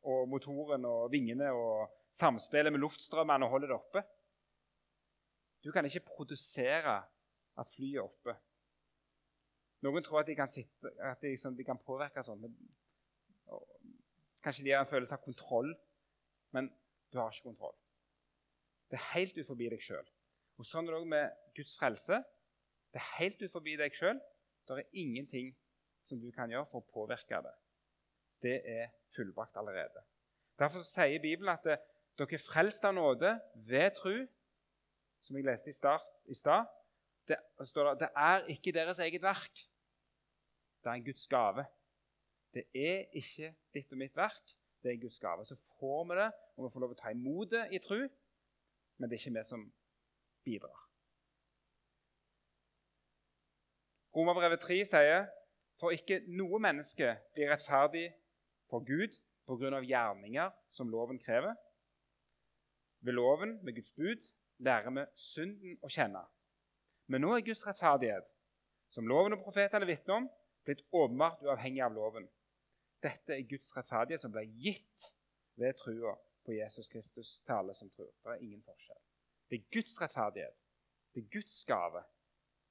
og 0.08 0.28
motoren 0.30 0.86
og 0.88 1.10
vingene 1.12 1.50
og 1.54 1.90
samspillet 2.14 2.72
med 2.72 2.82
luftstrømmene 2.82 3.48
holder 3.50 3.72
det 3.72 3.76
oppe. 3.76 4.04
Du 5.62 5.70
kan 5.74 5.86
ikke 5.86 6.06
produsere 6.14 6.96
at 7.58 7.68
flyet 7.74 8.00
er 8.00 8.06
oppe. 8.06 8.36
Noen 9.82 10.04
tror 10.06 10.22
at 10.22 10.30
de 10.30 10.38
kan, 10.38 10.50
sitte, 10.50 10.90
at 11.02 11.20
de, 11.20 11.34
liksom, 11.34 11.56
de 11.58 11.66
kan 11.66 11.78
påvirke 11.82 12.22
sånn. 12.24 12.40
Men, 12.40 12.54
kanskje 14.42 14.64
de 14.66 14.74
har 14.74 14.84
en 14.84 14.90
følelse 14.90 15.16
av 15.16 15.24
kontroll, 15.24 15.70
men 16.52 16.68
du 17.12 17.18
har 17.18 17.32
ikke 17.32 17.50
kontroll. 17.50 17.76
Det 18.90 18.98
er 18.98 19.08
helt 19.14 19.38
ut 19.38 19.48
forbi 19.48 19.70
deg 19.72 19.82
sjøl. 19.82 20.08
Sånn 20.62 20.86
er 20.86 20.94
det 20.94 21.00
òg 21.00 21.08
med 21.10 21.38
Guds 21.56 21.74
frelse. 21.80 22.20
Det 22.92 23.00
er 23.00 23.08
helt 23.18 23.40
ut 23.42 23.50
forbi 23.50 23.74
deg 23.80 23.94
sjøl. 23.96 24.20
Det 24.68 24.76
er 24.78 25.00
ingenting 25.00 25.48
som 26.06 26.20
du 26.20 26.28
kan 26.34 26.50
gjøre 26.52 26.68
for 26.70 26.82
å 26.82 26.92
påvirke 26.92 27.40
det. 27.42 27.54
Det 28.42 28.54
er 28.68 28.92
fullbrakt 29.14 29.56
allerede. 29.58 30.04
Derfor 30.60 30.84
sier 30.86 31.22
Bibelen 31.22 31.50
at 31.54 31.66
dere 31.66 32.36
er 32.36 32.42
frelst 32.42 32.84
av 32.86 32.94
nåde 32.94 33.32
ved 33.66 33.96
tro, 33.98 34.14
som 35.22 35.38
jeg 35.38 35.46
leste 35.46 35.72
i 35.72 35.76
stad. 35.76 36.68
Det, 37.26 37.38
det, 37.38 37.86
det 38.02 38.10
er 38.12 38.48
ikke 38.54 38.74
deres 38.74 39.00
eget 39.02 39.22
verk. 39.24 39.62
Det 40.82 40.90
er 40.90 40.98
en 40.98 41.06
Guds 41.06 41.26
gave. 41.30 41.64
Det 42.52 42.64
er 42.76 43.06
ikke 43.16 43.54
ditt 43.72 43.92
og 43.92 44.00
mitt 44.00 44.16
verk, 44.16 44.54
det 44.82 44.92
er 44.92 45.00
Guds 45.00 45.20
gave. 45.20 45.44
Så 45.48 45.56
får 45.78 46.04
vi 46.10 46.18
det, 46.18 46.30
og 46.56 46.66
vi 46.66 46.72
får 46.72 46.84
lov 46.84 46.94
å 46.94 46.98
ta 46.98 47.12
imot 47.14 47.52
det 47.52 47.66
i 47.72 47.80
tro, 47.80 48.00
men 48.98 49.08
det 49.08 49.16
er 49.16 49.22
ikke 49.22 49.36
vi 49.38 49.44
som 49.48 49.64
bidrar. 50.44 50.82
Romerbrevet 54.12 54.60
3 54.60 54.82
sier 54.90 55.22
for 55.80 55.94
ikke 55.96 56.20
noe 56.28 56.60
menneske 56.60 57.14
blir 57.32 57.48
rettferdig 57.50 58.10
for 58.68 58.84
Gud 58.84 59.16
pga. 59.48 59.80
gjerninger 59.80 60.50
som 60.68 60.90
loven 60.90 61.18
krever. 61.18 61.54
Ved 63.00 63.12
loven, 63.12 63.58
med 63.64 63.74
Guds 63.74 63.92
bud, 63.92 64.20
lærer 64.58 64.90
vi 64.90 65.06
synden 65.16 65.78
å 65.82 65.88
kjenne. 65.88 66.22
Men 67.06 67.24
nå 67.24 67.32
er 67.34 67.42
Guds 67.42 67.66
rettferdighet, 67.66 68.28
som 68.90 69.08
loven 69.08 69.34
og 69.34 69.42
profetene 69.42 69.88
vitner 69.88 70.20
om, 70.20 70.28
blitt 70.64 70.84
åpenbart 70.92 71.42
uavhengig 71.42 71.82
av 71.82 71.96
loven. 71.96 72.28
Dette 73.02 73.34
er 73.34 73.48
Guds 73.48 73.72
rettferdighet 73.76 74.22
som 74.22 74.32
ble 74.34 74.44
gitt 74.62 75.08
ved 75.58 75.74
trua 75.78 76.14
på 76.46 76.54
Jesus 76.56 76.88
Kristus 76.88 77.38
til 77.46 77.52
alle 77.52 77.74
som 77.74 77.90
tror. 77.90 78.12
Det 78.22 78.30
er 78.30 78.44
ingen 78.44 78.62
forskjell. 78.62 79.00
Det 79.50 79.58
er 79.58 79.68
Guds 79.74 80.00
rettferdighet. 80.00 80.64
Det 81.14 81.24
er 81.24 81.28
Guds 81.34 81.64
gave. 81.64 82.02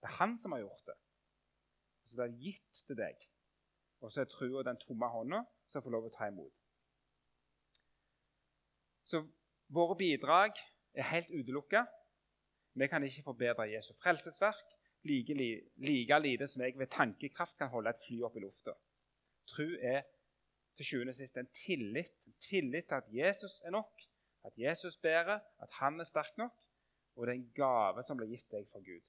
Det 0.01 0.09
er 0.09 0.17
Han 0.19 0.37
som 0.37 0.51
har 0.51 0.59
gjort 0.59 0.85
det. 0.85 0.97
Så 2.05 2.15
det 2.15 2.25
er 2.25 2.39
gitt 2.45 2.83
til 2.87 2.97
deg. 2.97 3.27
Og 4.01 4.11
så 4.11 4.21
er 4.21 4.31
trua 4.31 4.63
den 4.63 4.79
tomme 4.81 5.07
hånda 5.07 5.43
som 5.69 5.83
får 5.83 5.93
lov 5.93 6.07
å 6.07 6.13
ta 6.15 6.27
imot. 6.27 6.53
Så 9.05 9.21
våre 9.71 9.95
bidrag 9.99 10.57
er 10.93 11.07
helt 11.11 11.29
utelukka. 11.31 11.85
Vi 12.73 12.87
kan 12.87 13.03
ikke 13.03 13.23
forbedre 13.23 13.69
Jesu 13.71 13.93
frelsesverk 13.99 14.75
like, 15.03 15.35
like 15.77 16.19
lite 16.19 16.47
som 16.47 16.63
jeg 16.63 16.77
ved 16.79 16.87
tankekraft 16.87 17.57
kan 17.57 17.69
holde 17.69 17.89
et 17.89 18.03
fly 18.07 18.21
opp 18.23 18.35
i 18.35 18.43
lufta. 18.43 18.73
Tru 19.47 19.67
er 19.79 20.01
til 20.77 20.87
sjuende 20.87 21.13
og 21.13 21.17
sist 21.19 21.37
en 21.37 21.49
tillit. 21.55 22.27
En 22.27 22.37
tillit 22.39 22.87
til 22.89 22.95
at 22.95 23.09
Jesus 23.13 23.61
er 23.65 23.73
nok, 23.75 24.05
at 24.45 24.53
Jesus 24.57 24.97
bærer, 24.97 25.39
at 25.61 25.79
han 25.79 25.99
er 25.99 26.07
sterk 26.07 26.37
nok, 26.37 26.55
og 27.15 27.27
det 27.27 27.33
er 27.33 27.39
en 27.39 27.51
gave 27.55 28.03
som 28.03 28.17
blir 28.17 28.31
gitt 28.31 28.47
deg 28.53 28.67
fra 28.71 28.79
Gud. 28.79 29.03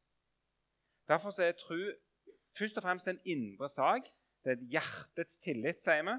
Derfor 1.09 1.40
er 1.40 1.55
tro 1.59 1.79
først 2.59 2.77
og 2.79 2.83
fremst 2.83 3.09
en 3.09 3.20
indre 3.25 3.68
sak. 3.68 4.09
Det 4.44 4.53
er 4.53 4.59
et 4.59 4.68
hjertets 4.75 5.38
tillit, 5.38 5.81
sier 5.83 6.05
vi. 6.07 6.14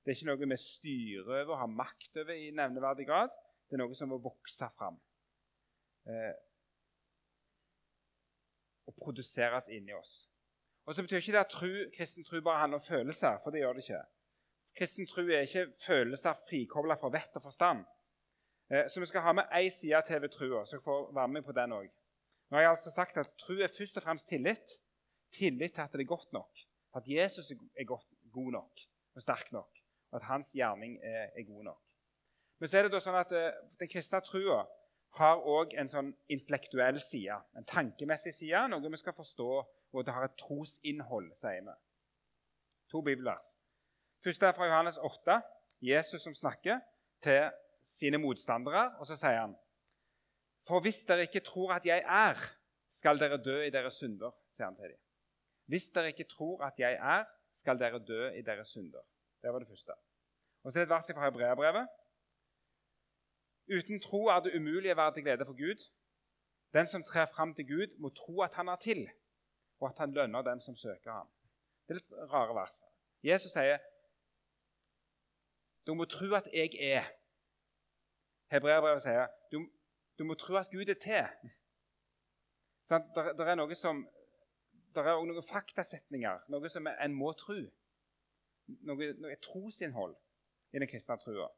Det 0.00 0.12
er 0.12 0.16
ikke 0.16 0.30
noe 0.30 0.48
vi 0.48 0.56
styrer 0.56 1.42
over 1.42 1.54
og 1.54 1.60
har 1.60 1.72
makt 1.82 2.22
over 2.22 2.32
i 2.32 2.50
nevneverdig 2.56 3.06
grad. 3.06 3.34
Det 3.68 3.76
er 3.76 3.82
noe 3.82 3.94
som 3.94 4.10
må 4.10 4.18
vokse 4.18 4.66
fram 4.74 4.96
eh, 6.08 6.32
og 8.88 8.96
produseres 8.96 9.68
inni 9.70 9.94
oss. 9.94 10.24
Og 10.88 10.96
så 10.96 11.04
betyr 11.04 11.20
ikke 11.20 11.36
det 11.36 11.44
at 11.44 11.58
kristen 11.94 12.24
tro 12.24 12.40
bare 12.40 12.64
handler 12.64 12.80
om 12.80 12.86
følelser, 12.88 13.36
for 13.42 13.54
det 13.54 13.60
gjør 13.60 13.76
det 13.76 13.84
ikke. 13.84 14.00
Kristen 14.76 15.06
tro 15.06 15.24
er 15.26 15.46
ikke 15.46 15.66
følelser 15.80 16.38
frikobla 16.46 16.96
fra 16.98 17.10
vett 17.12 17.36
og 17.36 17.42
forstand. 17.42 17.82
Eh, 18.70 18.86
så 18.88 19.00
vi 19.00 19.08
skal 19.10 19.24
ha 19.26 19.34
med 19.34 19.50
ei 19.58 19.70
side 19.74 19.98
av 19.98 20.06
TV-trua, 20.06 20.64
så 20.66 20.78
jeg 20.78 20.84
får 20.84 21.10
være 21.14 21.32
med 21.34 21.46
på 21.46 21.56
den 21.56 21.74
òg. 21.74 21.90
Nå 22.50 22.58
har 22.58 22.64
jeg 22.64 22.74
altså 22.74 22.90
sagt 22.90 23.18
at 23.18 23.30
Tro 23.38 23.54
er 23.62 23.70
først 23.70 23.98
og 23.98 24.02
fremst 24.02 24.28
tillit. 24.28 24.78
Tillit 25.30 25.74
til 25.74 25.82
at 25.82 25.92
det 25.92 26.02
er 26.02 26.10
godt 26.10 26.32
nok. 26.32 26.64
At 26.94 27.06
Jesus 27.06 27.52
er 27.52 27.84
godt, 27.86 28.08
god 28.32 28.52
nok 28.52 28.80
og 29.14 29.22
sterk 29.22 29.52
nok. 29.52 29.78
Og 30.10 30.16
at 30.18 30.26
hans 30.26 30.50
gjerning 30.54 30.98
er, 31.02 31.30
er 31.38 31.46
god 31.46 31.64
nok. 31.64 31.82
Men 32.58 32.68
så 32.68 32.78
er 32.78 32.86
det 32.86 32.92
da 32.92 33.00
sånn 33.02 33.18
at 33.20 33.30
uh, 33.32 33.52
den 33.78 33.90
kristne 33.90 34.20
trua 34.26 34.64
har 35.18 35.46
òg 35.46 35.76
en 35.78 35.90
sånn 35.90 36.10
intellektuell 36.30 36.98
side. 37.02 37.38
En 37.58 37.66
tankemessig 37.66 38.34
side, 38.34 38.66
noe 38.70 38.90
vi 38.90 39.00
skal 39.00 39.14
forstå, 39.14 39.48
og 39.94 40.06
det 40.06 40.14
har 40.14 40.26
et 40.26 40.36
trosinnhold, 40.38 41.30
sier 41.38 41.64
vi. 41.66 41.76
To 42.90 43.02
bibelvers. 43.06 43.54
Første 44.24 44.46
er 44.46 44.52
fra 44.52 44.64
Johannes 44.64 44.98
8. 44.98 45.42
Jesus 45.82 46.22
som 46.22 46.34
snakker 46.34 46.80
til 47.22 47.50
sine 47.82 48.18
motstandere, 48.18 48.98
og 48.98 49.06
så 49.06 49.16
sier 49.16 49.40
han 49.40 49.54
For 50.68 50.80
hvis 50.84 51.04
dere 51.08 51.24
ikke 51.24 51.40
tror 51.40 51.72
at 51.72 51.86
jeg 51.86 52.04
er, 52.04 52.36
skal 52.88 53.18
dere 53.18 53.38
dø 53.40 53.62
i 53.64 53.70
deres 53.70 53.94
synder, 53.94 54.34
sier 54.52 54.66
han 54.66 54.76
til 54.76 54.92
dem. 54.92 54.98
Hvis 55.72 55.88
dere 55.94 56.12
ikke 56.12 56.28
tror 56.28 56.66
at 56.66 56.78
jeg 56.78 56.98
er, 57.00 57.24
skal 57.54 57.78
dere 57.78 57.98
dø 58.04 58.28
i 58.36 58.42
deres 58.42 58.68
synder. 58.68 59.00
Det 59.42 59.52
var 59.52 59.58
det 59.58 59.68
første. 59.68 59.96
Og 60.62 60.72
så 60.72 60.78
er 60.78 60.84
det 60.84 60.90
et 60.90 60.94
vers 60.94 61.10
fra 61.14 61.24
Hebreabrevet. 61.24 61.88
Uten 63.78 64.00
tro 64.00 64.26
er 64.26 64.40
det 64.44 64.52
umulig 64.58 64.92
å 64.92 64.98
være 64.98 65.14
til 65.14 65.24
glede 65.24 65.46
for 65.48 65.56
Gud. 65.56 65.84
Den 66.76 66.86
som 66.86 67.02
trer 67.02 67.26
fram 67.26 67.54
til 67.54 67.66
Gud, 67.66 67.96
må 67.98 68.10
tro 68.10 68.42
at 68.42 68.54
han 68.54 68.68
er 68.68 68.76
til, 68.76 69.06
og 69.80 69.88
at 69.88 69.98
han 69.98 70.12
lønner 70.12 70.42
dem 70.42 70.60
som 70.60 70.76
søker 70.76 71.12
ham. 71.12 71.30
Det 71.86 71.96
er 71.96 72.00
litt 72.02 72.12
rare 72.34 72.54
vers. 72.54 72.82
Jesus 73.24 73.52
sier 73.54 73.80
du 75.90 75.94
må 75.94 76.04
tro 76.04 76.34
at 76.38 76.46
jeg 76.54 76.70
er. 76.78 77.06
Hebreabrevet 78.54 79.02
sier 79.02 79.26
du, 79.50 79.64
du, 80.18 80.24
må 80.24 80.36
tro 80.38 80.54
at 80.60 80.70
Gud 80.70 80.86
er 80.86 80.94
til. 80.94 81.26
Det, 82.90 83.00
det 83.38 83.46
er 83.46 83.56
noe 83.58 83.74
som 83.74 84.04
det 84.94 85.02
er 85.02 85.14
også 85.14 85.26
noen 85.26 85.46
faktasetninger, 85.46 86.44
noe 86.50 86.70
som 86.70 86.86
en 86.90 87.14
må 87.14 87.32
tro. 87.38 87.56
Noe, 88.86 89.08
noe 89.18 89.38
trosinnhold 89.42 90.14
i 90.70 90.82
den 90.82 90.90
kristne 90.90 91.16
trua. 91.18 91.48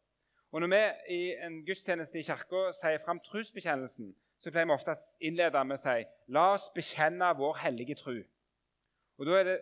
Og 0.52 0.64
Når 0.64 0.72
vi 0.72 0.80
i 1.16 1.20
en 1.44 1.58
gudstjeneste 1.66 2.20
i 2.20 2.24
kirka 2.24 2.70
sier 2.76 3.00
fram 3.04 3.20
trosbekjennelsen, 3.24 4.14
så 4.40 4.52
pleier 4.52 4.68
vi 4.68 4.76
ofte 4.78 4.94
å 4.96 5.02
innlede 5.28 5.64
med 5.64 5.76
å 5.76 5.82
si 5.82 6.08
la 6.32 6.46
oss 6.54 6.70
bekjenne 6.72 7.28
vår 7.36 7.60
hellige 7.66 7.98
tru. 8.00 8.22
Og 9.20 9.28
Da 9.28 9.36
er 9.42 9.44
det, 9.50 9.58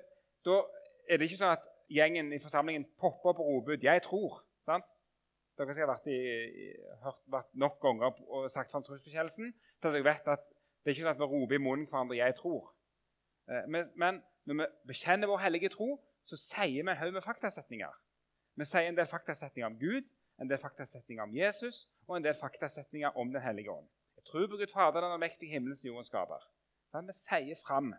da 0.46 0.62
er 1.10 1.18
det 1.18 1.26
ikke 1.26 1.42
sånn 1.42 1.58
at 1.58 1.66
gjengen 1.90 2.30
i 2.32 2.38
forsamlingen 2.42 2.86
popper 2.98 3.34
opp 3.34 3.42
og 3.42 3.50
roper 3.50 3.74
ut 3.74 3.82
'Jeg 3.82 4.06
tror'. 4.06 4.46
Sant? 4.66 4.92
Dere 5.58 5.74
skal 5.74 5.88
ha 5.88 5.94
vært, 5.94 6.06
i, 6.08 6.70
hørt, 7.04 7.20
vært 7.28 7.50
nok 7.60 7.80
ganger 7.82 8.20
og 8.28 8.46
sagt 8.52 8.72
fram 8.72 8.84
trosbekjennelsen 8.86 9.50
til 9.52 9.88
at 9.88 9.96
dere 9.96 10.06
vet 10.06 10.30
at 10.32 10.46
det 10.80 10.88
er 10.88 10.94
ikke 10.94 11.04
sånn 11.04 11.12
at 11.12 11.20
vi 11.20 11.28
roper 11.28 11.58
i 11.58 11.60
munnen 11.60 11.88
hverandre 11.90 12.16
'Jeg 12.16 12.36
tror'. 12.38 12.70
Eh, 13.50 13.66
men 13.68 14.22
når 14.48 14.54
vi 14.60 14.66
bekjenner 14.88 15.28
vår 15.28 15.42
hellige 15.44 15.68
tro, 15.68 15.98
så 16.24 16.36
sier 16.36 16.82
vi 16.82 16.90
en 16.90 16.96
haug 16.96 17.12
med 17.12 17.22
faktasetninger. 17.22 17.92
Vi 18.56 18.64
sier 18.64 18.88
en 18.88 18.96
del 18.96 19.06
faktasetninger 19.06 19.66
om 19.66 19.78
Gud, 19.78 20.08
en 20.40 20.48
del 20.48 20.58
faktasetninger 20.58 21.22
om 21.22 21.34
Jesus 21.34 21.88
og 22.08 22.16
en 22.16 22.24
del 22.24 22.34
faktasetninger 22.34 23.16
om 23.16 23.32
Den 23.32 23.42
hellige 23.42 23.70
ånd. 23.70 23.88
Jeg 24.16 24.24
tror 24.24 24.46
på 24.48 24.56
Gud 24.56 24.72
Fader, 24.72 25.00
den 25.00 25.12
allmektige 25.12 25.52
himmelens 25.52 25.84
jordens 25.84 26.06
skaper. 26.06 26.44
Vi 26.92 27.12
sier 27.12 27.56
fram 27.66 27.94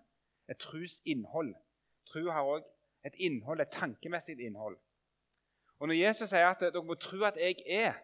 et 0.50 0.58
trus 0.58 1.02
innhold. 1.06 1.54
Tro 2.06 2.30
har 2.30 2.44
òg 2.44 2.66
et 3.06 3.16
innhold, 3.18 3.62
et 3.62 3.72
tankemessig 3.72 4.40
innhold. 4.40 4.78
Og 5.82 5.88
Når 5.88 5.98
Jesus 5.98 6.30
sier 6.30 6.46
at 6.46 6.62
dere 6.62 6.84
må 6.86 6.94
tro 6.94 7.24
at 7.26 7.38
jeg 7.42 7.64
er, 7.66 7.96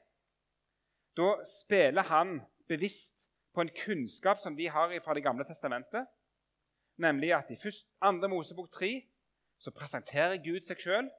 da 1.17 1.27
spiller 1.45 2.07
han 2.09 2.39
bevisst 2.67 3.27
på 3.53 3.61
en 3.61 3.69
kunnskap 3.85 4.41
som 4.41 4.55
de 4.57 4.69
har 4.69 4.95
fra 5.05 5.13
Det 5.13 5.23
gamle 5.23 5.45
testamentet, 5.45 6.07
nemlig 6.97 7.35
at 7.37 7.51
i 7.53 7.55
2. 7.55 8.27
Mosebok 8.27 8.71
3 8.71 8.89
så 9.61 9.71
presenterer 9.71 10.41
Gud 10.41 10.65
seg 10.65 10.81
sjøl 10.81 11.11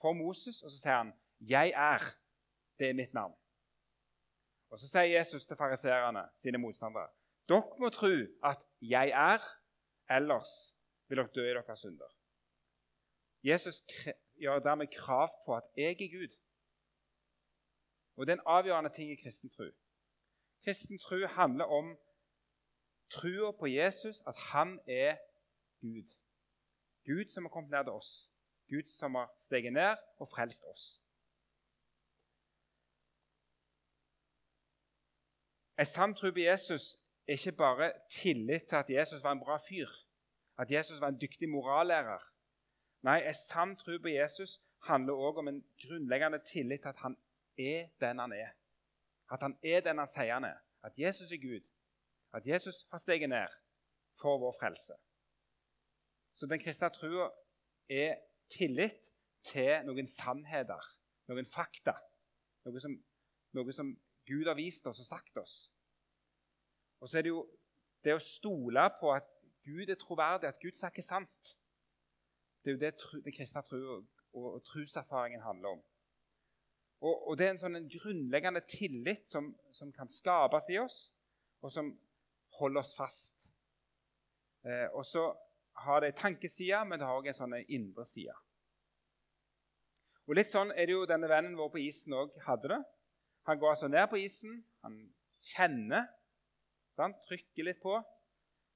for 0.00 0.14
Moses, 0.14 0.62
og 0.62 0.70
så 0.70 0.78
sier 0.78 0.96
han 0.96 1.12
'Jeg 1.40 1.72
er'. 1.74 2.14
Det 2.78 2.88
er 2.90 2.94
mitt 2.94 3.14
navn. 3.14 3.34
Og 4.70 4.78
Så 4.78 4.88
sier 4.88 5.18
Jesus 5.18 5.46
til 5.46 5.56
fariseerne, 5.56 6.28
sine 6.36 6.58
motstandere, 6.58 7.08
dere 7.48 7.78
må 7.78 7.88
tro 7.88 8.14
at 8.44 8.60
jeg 8.82 9.08
er, 9.08 9.42
ellers 10.10 10.76
vil 11.08 11.18
dere 11.18 11.28
dø 11.34 11.50
i 11.50 11.54
deres 11.54 11.78
synder. 11.78 12.10
Jesus 13.42 13.82
gjør 14.38 14.58
dermed 14.58 14.86
krav 14.86 15.28
på 15.44 15.56
at 15.56 15.64
jeg 15.76 15.90
er 15.90 16.18
Gud. 16.18 16.36
Og 18.16 18.26
Det 18.26 18.32
er 18.32 18.36
en 18.36 18.46
avgjørende 18.46 18.90
ting 18.90 19.10
i 19.10 19.22
kristen 19.22 19.50
tro. 19.50 19.64
Kristen 20.64 20.98
tro 20.98 21.26
handler 21.26 21.64
om 21.64 21.98
trua 23.10 23.52
på 23.52 23.66
Jesus, 23.66 24.22
at 24.26 24.36
han 24.36 24.80
er 24.86 25.16
Gud. 25.80 26.08
Gud 27.04 27.30
som 27.30 27.44
har 27.44 27.50
kommet 27.50 27.70
ned 27.70 27.84
til 27.84 27.92
oss. 27.92 28.32
Gud 28.68 28.86
som 28.98 29.14
har 29.14 29.34
steget 29.38 29.72
ned 29.72 29.96
og 30.18 30.28
frelst 30.28 30.64
oss. 30.64 31.02
En 35.78 35.86
sann 35.86 36.14
tro 36.14 36.30
på 36.30 36.38
Jesus 36.38 36.96
er 37.28 37.32
ikke 37.32 37.52
bare 37.52 37.92
tillit 38.10 38.62
til 38.68 38.76
at 38.76 38.90
Jesus 38.90 39.22
var 39.22 39.32
en 39.32 39.40
bra 39.40 39.58
fyr, 39.68 39.88
at 40.58 40.70
Jesus 40.70 41.00
var 41.00 41.08
en 41.08 41.20
dyktig 41.20 41.48
morallærer. 41.48 42.35
Nei, 43.06 43.20
en 43.22 43.38
sann 43.38 43.76
tro 43.78 43.98
på 44.02 44.10
Jesus 44.10 44.58
handler 44.88 45.14
også 45.14 45.38
om 45.38 45.48
en 45.48 45.64
grunnleggende 45.82 46.40
tillit 46.44 46.82
til 46.82 46.88
at 46.88 47.02
han 47.04 47.16
er 47.58 47.88
den 48.00 48.18
han 48.18 48.32
er. 48.32 48.54
At 49.30 49.42
han 49.42 49.58
er 49.62 49.80
den 49.80 49.98
han 49.98 50.10
sier 50.10 50.34
han 50.34 50.44
er. 50.44 50.58
At 50.82 50.98
Jesus 50.98 51.32
er 51.32 51.40
Gud. 51.42 51.68
At 52.34 52.46
Jesus 52.46 52.86
har 52.90 52.98
steget 52.98 53.28
ned 53.28 53.52
for 54.20 54.38
vår 54.38 54.54
frelse. 54.60 54.92
Så 56.36 56.46
den 56.46 56.60
kristne 56.60 56.90
troa 56.90 57.28
er 57.88 58.18
tillit 58.50 59.12
til 59.46 59.86
noen 59.86 60.08
sannheter, 60.10 60.82
noen 61.30 61.46
fakta. 61.46 61.94
Noe 62.66 62.82
som, 62.82 62.96
noe 63.54 63.72
som 63.72 63.92
Gud 64.26 64.50
har 64.50 64.58
vist 64.58 64.86
oss 64.90 65.00
og 65.00 65.06
sagt 65.06 65.38
oss. 65.38 65.54
Og 67.00 67.08
så 67.08 67.18
er 67.18 67.26
det 67.26 67.32
jo 67.32 67.44
det 68.04 68.16
å 68.16 68.22
stole 68.22 68.88
på 69.00 69.14
at 69.14 69.30
Gud 69.66 69.90
er 69.90 69.98
troverdig, 70.00 70.50
at 70.50 70.60
Gud 70.62 70.74
snakker 70.74 71.06
sant. 71.06 71.54
Det 72.66 72.72
er 72.72 72.74
jo 72.74 72.80
det 72.82 73.22
den 73.24 73.32
kristne 73.32 73.60
tro 73.62 73.78
og, 73.78 74.06
og 74.34 74.62
truserfaringen 74.66 75.42
handler 75.42 75.68
om. 75.68 75.82
Og, 77.00 77.28
og, 77.28 77.38
Det 77.38 77.46
er 77.46 77.52
en 77.52 77.60
sånn 77.60 77.78
en 77.78 77.86
grunnleggende 77.92 78.64
tillit 78.66 79.28
som, 79.30 79.52
som, 79.70 79.92
kan 79.94 80.10
skapes 80.10 80.66
i 80.74 80.80
oss, 80.82 80.96
og 81.62 81.70
som 81.70 81.92
holder 82.58 82.82
oss 82.82 82.96
fast. 82.98 83.46
Eh, 84.66 84.88
og 84.90 85.06
så 85.06 85.28
har 85.84 86.02
det 86.02 86.10
en 86.10 86.20
tankeside, 86.24 86.82
men 86.90 86.98
det 86.98 87.06
har 87.06 87.14
også 87.14 87.36
en 87.36 87.38
sånn 87.38 87.56
indre 87.68 88.08
side. 88.08 88.34
Og 90.26 90.34
Litt 90.34 90.50
sånn 90.50 90.74
er 90.74 90.90
det 90.90 90.98
jo 90.98 91.06
denne 91.06 91.30
vennen 91.30 91.54
vår 91.54 91.70
på 91.70 91.84
isen 91.86 92.18
òg 92.18 92.34
hadde 92.48 92.74
det. 92.74 92.82
Han 93.46 93.62
går 93.62 93.76
altså 93.76 93.94
ned 93.94 94.10
på 94.10 94.18
isen. 94.26 94.58
Han 94.82 95.04
kjenner, 95.54 96.08
sant? 96.98 97.22
trykker 97.30 97.70
litt 97.70 97.78
på, 97.78 97.94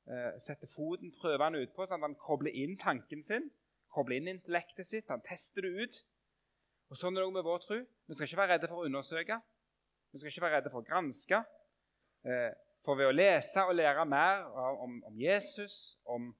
eh, 0.07 0.37
setter 0.39 0.71
foten, 0.71 1.11
prøver 1.11 1.49
han 1.49 1.59
utpå, 1.59 1.91
sånn 1.91 2.05
at 2.05 2.13
han 2.13 2.21
kobler 2.23 2.55
inn 2.55 2.79
tanken 2.79 3.27
sin, 3.27 3.51
kobler 3.95 4.21
inn 4.21 4.31
intellektet 4.33 4.89
sitt, 4.89 5.09
han 5.11 5.23
tester 5.27 5.67
det 5.67 5.85
ut. 5.85 6.01
Og 6.91 6.99
Sånn 6.99 7.15
er 7.15 7.23
det 7.23 7.29
òg 7.29 7.37
med 7.37 7.47
vår 7.47 7.63
tro. 7.63 7.79
Vi 7.81 8.17
skal 8.17 8.27
ikke 8.27 8.41
være 8.41 8.55
redde 8.57 8.71
for 8.71 8.83
å 8.83 8.89
undersøke. 8.89 9.39
Vi 10.11 10.21
skal 10.21 10.33
ikke 10.33 10.45
være 10.47 10.59
redde 10.59 10.73
for 10.73 10.83
å 10.83 10.89
granske. 10.89 11.39
Eh, 12.27 12.51
for 12.85 12.99
ved 12.99 13.11
å 13.11 13.15
lese 13.15 13.63
og 13.69 13.77
lære 13.77 14.07
mer 14.09 14.47
om, 14.83 14.99
om 15.07 15.21
Jesus, 15.21 16.01
om 16.09 16.33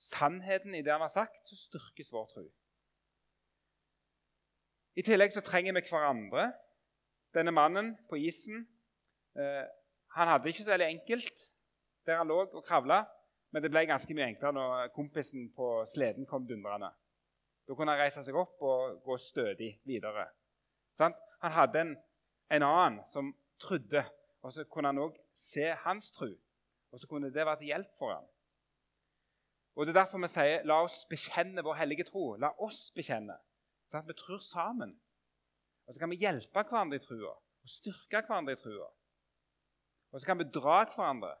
sannheten 0.00 0.74
i 0.74 0.82
det 0.82 0.92
han 0.92 1.04
har 1.04 1.12
sagt, 1.12 1.44
så 1.46 1.58
styrkes 1.58 2.10
vår 2.14 2.28
tro. 2.32 2.44
I 4.94 5.02
tillegg 5.06 5.34
så 5.34 5.42
trenger 5.44 5.74
vi 5.76 5.84
hverandre. 5.88 6.50
Denne 7.34 7.54
mannen 7.54 7.94
på 8.10 8.18
isen 8.22 8.62
eh, 9.34 9.64
han 10.14 10.30
hadde 10.30 10.46
det 10.46 10.54
ikke 10.54 10.66
så 10.66 10.74
veldig 10.74 10.92
enkelt. 10.92 11.50
der 12.06 12.18
han 12.20 12.28
lå 12.28 12.42
og 12.44 12.64
kravla. 12.64 13.04
Men 13.54 13.62
det 13.62 13.70
ble 13.70 13.84
ganske 13.86 14.14
mye 14.18 14.26
enklere 14.32 14.56
når 14.56 14.88
kompisen 14.96 15.44
på 15.54 15.68
sleden 15.86 16.26
kom 16.26 16.42
dundrende. 16.46 16.88
Da 17.64 17.76
kunne 17.78 17.94
han 17.94 18.00
reise 18.02 18.24
seg 18.26 18.34
opp 18.34 18.58
og 18.66 18.96
gå 19.04 19.16
stødig 19.22 19.68
videre. 19.86 20.26
Sant? 20.98 21.14
Han 21.44 21.54
hadde 21.54 21.84
en, 21.84 21.92
en, 22.50 22.64
annen 22.66 22.96
som 23.06 23.30
trodde, 23.62 24.02
og 24.42 24.52
så 24.52 24.64
kunne 24.66 24.90
han 24.90 24.98
òg 25.04 25.20
se 25.38 25.68
hans 25.84 26.10
tro. 26.16 26.32
Og 26.90 26.98
så 26.98 27.06
kunne 27.10 27.30
det 27.30 27.46
være 27.46 27.60
til 27.62 27.70
hjelp 27.70 27.94
for 27.98 28.16
ham. 28.16 28.26
Og 29.74 29.86
Det 29.86 29.94
er 29.94 30.00
derfor 30.00 30.22
vi 30.22 30.30
sier 30.30 30.66
la 30.66 30.80
oss 30.82 31.00
bekjenne 31.10 31.62
vår 31.66 31.78
hellige 31.78 32.08
tro. 32.10 32.34
La 32.38 32.50
oss 32.62 32.88
bekjenne. 32.94 33.38
Sånn 33.86 34.02
at 34.02 34.10
vi 34.10 34.18
tror 34.18 34.42
sammen. 34.42 34.98
Og 35.86 35.94
så 35.94 36.02
kan 36.02 36.10
vi 36.10 36.18
hjelpe 36.22 36.62
hverandre 36.62 36.98
i 36.98 37.06
trua 37.06 37.34
og 37.34 37.70
styrke 37.70 38.20
hverandre 38.26 38.58
i 38.58 38.60
trua. 38.60 38.90
Og 40.12 40.20
så 40.20 40.26
kan 40.26 40.42
vi 40.42 40.50
dra 40.50 40.82
hverandre. 40.90 41.36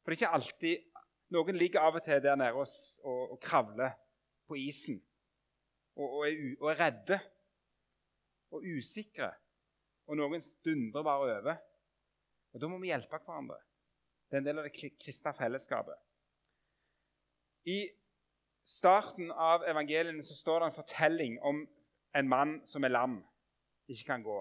For 0.00 0.12
det 0.12 0.16
er 0.16 0.20
ikke 0.24 0.36
alltid 0.38 0.89
Noen 1.30 1.58
ligger 1.58 1.84
av 1.86 1.98
og 1.98 2.04
til 2.04 2.22
der 2.22 2.38
nede 2.38 2.58
og, 2.58 2.66
og, 3.06 3.34
og 3.36 3.38
kravler 3.42 3.94
på 4.50 4.58
isen 4.58 4.98
og, 5.94 6.06
og, 6.06 6.22
er, 6.26 6.38
og, 6.58 6.68
er, 6.72 6.80
redde 6.80 7.18
og 8.50 8.66
usikre. 8.66 9.30
Og 10.10 10.18
noen 10.18 10.42
dundrer 10.64 11.06
bare 11.06 11.26
over. 11.26 11.58
Og 12.50 12.62
Da 12.62 12.70
må 12.70 12.80
vi 12.82 12.90
hjelpe 12.90 13.20
hverandre. 13.22 13.60
Det 14.26 14.38
er 14.38 14.42
en 14.42 14.46
del 14.46 14.62
av 14.62 14.66
det 14.66 14.74
kristne 14.74 15.32
fellesskapet. 15.34 15.98
I 17.70 17.78
starten 18.66 19.30
av 19.30 19.66
evangeliene 19.68 20.22
så 20.24 20.34
står 20.38 20.62
det 20.62 20.70
en 20.70 20.78
fortelling 20.78 21.36
om 21.46 21.60
en 22.16 22.30
mann 22.30 22.56
som 22.66 22.84
er 22.86 22.94
lam, 22.94 23.20
ikke 23.90 24.08
kan 24.08 24.24
gå. 24.24 24.38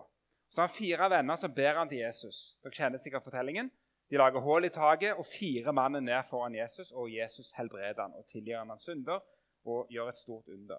Så 0.49 0.61
har 0.61 0.69
han 0.69 0.73
fire 0.75 1.09
venner 1.13 1.37
som 1.37 1.53
ber 1.53 1.77
han 1.77 1.89
til 1.89 2.01
Jesus. 2.01 2.55
Dere 2.63 2.73
kjenner 2.73 3.01
sikkert 3.01 3.25
fortellingen. 3.25 3.69
De 4.09 4.17
lager 4.17 4.39
hull 4.39 4.65
i 4.65 4.69
taket, 4.69 5.13
og 5.13 5.25
firer 5.25 5.71
mann 5.71 5.95
er 5.95 5.99
ned 5.99 6.23
foran 6.29 6.55
Jesus, 6.55 6.91
og 6.91 7.13
Jesus 7.13 7.51
helbreder 7.51 8.01
han 8.01 8.13
og 8.13 8.25
tilgir 8.27 8.57
han 8.57 8.69
hans 8.69 8.81
synder 8.81 9.19
og 9.65 9.87
gjør 9.89 10.09
et 10.09 10.17
stort 10.17 10.47
under. 10.47 10.77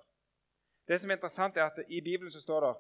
Det 0.89 1.01
som 1.01 1.11
er 1.11 1.15
interessant, 1.15 1.57
er 1.57 1.65
at 1.65 1.85
i 1.89 2.01
Bibelen 2.01 2.31
så 2.31 2.41
står 2.41 2.61
det 2.67 2.77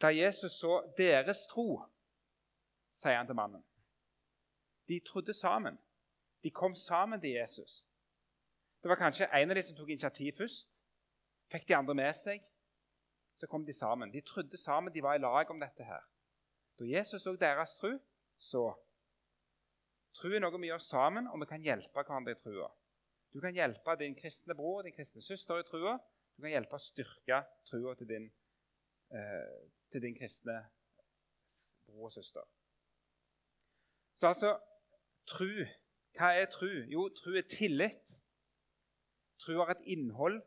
Da 0.00 0.08
Jesus 0.16 0.52
så 0.52 0.92
deres 0.96 1.46
tro, 1.46 1.80
sier 2.92 3.16
han 3.16 3.26
til 3.26 3.34
mannen. 3.34 3.64
De 4.88 5.00
trodde 5.00 5.34
sammen. 5.34 5.78
De 6.42 6.50
kom 6.50 6.74
sammen 6.74 7.20
til 7.20 7.30
Jesus. 7.30 7.86
Det 8.82 8.88
var 8.88 8.96
kanskje 8.96 9.28
en 9.42 9.50
av 9.50 9.56
de 9.56 9.62
som 9.62 9.76
tok 9.76 9.88
initiativ 9.88 10.32
først. 10.38 10.70
Fikk 11.52 11.68
de 11.68 11.76
andre 11.76 11.94
med 11.94 12.14
seg 12.14 12.40
så 13.40 13.46
kom 13.46 13.66
de 13.66 13.72
sammen. 13.72 14.12
De 14.12 14.20
trodde 14.20 14.56
sammen, 14.56 14.94
de 14.94 15.02
var 15.02 15.14
i 15.14 15.18
lag 15.18 15.50
om 15.50 15.60
dette 15.60 15.84
her. 15.84 16.02
Da 16.78 16.84
Jesus 16.84 17.22
så 17.22 17.36
deres 17.40 17.74
tro, 17.80 17.92
så 18.40 18.70
Tro 20.20 20.28
er 20.34 20.42
noe 20.42 20.58
vi 20.60 20.68
gjør 20.68 20.82
sammen, 20.84 21.28
og 21.32 21.40
vi 21.40 21.46
kan 21.48 21.62
hjelpe 21.64 22.02
hverandre 22.02 22.34
i 22.34 22.36
trua. 22.36 22.66
Du 23.32 23.38
kan 23.40 23.54
hjelpe 23.56 23.94
din 23.96 24.16
kristne 24.18 24.56
bror 24.58 24.80
og 24.80 24.84
din 24.84 24.92
kristne 24.92 25.22
søster 25.22 25.60
i 25.60 25.64
trua. 25.64 25.94
Du 26.36 26.42
kan 26.42 26.52
hjelpe 26.52 26.76
å 26.76 26.82
styrke 26.82 27.38
trua 27.70 27.94
til 27.96 28.08
din, 28.10 28.26
eh, 29.16 29.70
til 29.92 30.02
din 30.02 30.16
kristne 30.18 30.58
bror 31.86 32.10
og 32.10 32.12
søster. 32.12 32.44
Så 34.16 34.28
altså 34.28 34.58
tru. 35.26 35.64
Hva 36.18 36.34
er 36.36 36.50
tru? 36.52 36.68
Jo, 36.90 37.08
tru 37.16 37.38
er 37.38 37.46
tillit. 37.48 38.20
Tru 39.40 39.56
har 39.56 39.70
et 39.70 39.86
innhold. 39.86 40.42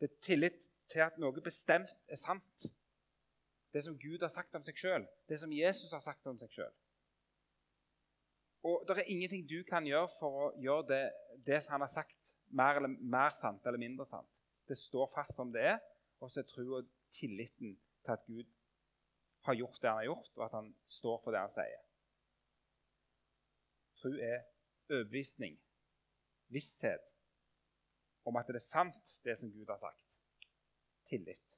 Det 0.00 0.10
er 0.10 0.20
tillit 0.22 0.70
til 0.88 1.04
at 1.04 1.18
noe 1.18 1.42
bestemt 1.44 1.98
er 2.08 2.16
sant. 2.16 2.68
Det 3.74 3.84
som 3.84 3.98
Gud 3.98 4.22
har 4.24 4.32
sagt 4.32 4.54
om 4.54 4.64
seg 4.64 4.78
sjøl, 4.78 5.04
det 5.28 5.40
som 5.40 5.52
Jesus 5.52 5.92
har 5.92 6.00
sagt 6.00 6.26
om 6.26 6.38
seg 6.40 6.54
sjøl. 6.54 6.72
Og 8.68 8.84
det 8.88 8.96
er 8.98 9.10
ingenting 9.12 9.46
du 9.48 9.62
kan 9.68 9.86
gjøre 9.86 10.10
for 10.18 10.42
å 10.42 10.48
gjøre 10.60 10.86
det, 10.90 11.02
det 11.46 11.60
han 11.72 11.84
har 11.84 11.92
sagt, 11.92 12.34
mer, 12.52 12.80
eller, 12.80 12.92
mer 13.00 13.32
sant 13.36 13.64
eller 13.66 13.80
mindre 13.80 14.06
sant. 14.08 14.28
Det 14.68 14.76
står 14.76 15.08
fast 15.12 15.36
som 15.38 15.52
det 15.54 15.64
er, 15.72 15.78
og 16.20 16.30
så 16.30 16.42
er 16.42 16.48
troa 16.50 16.82
tilliten 17.14 17.76
til 18.04 18.14
at 18.14 18.24
Gud 18.26 18.48
har 19.46 19.56
gjort 19.56 19.78
det 19.80 19.88
han 19.88 20.00
har 20.02 20.08
gjort, 20.10 20.32
og 20.36 20.44
at 20.44 20.56
han 20.58 20.72
står 20.98 21.20
for 21.24 21.34
det 21.34 21.44
han 21.44 21.52
sier. 21.52 21.84
Tro 23.98 24.12
er 24.22 24.42
overbevisning, 24.90 25.56
visshet 26.52 27.14
om 28.28 28.36
at 28.36 28.50
det 28.50 28.60
er 28.60 28.66
sant, 28.66 29.14
det 29.24 29.38
som 29.40 29.52
Gud 29.52 29.70
har 29.72 29.80
sagt 29.80 30.18
tillit. 31.08 31.56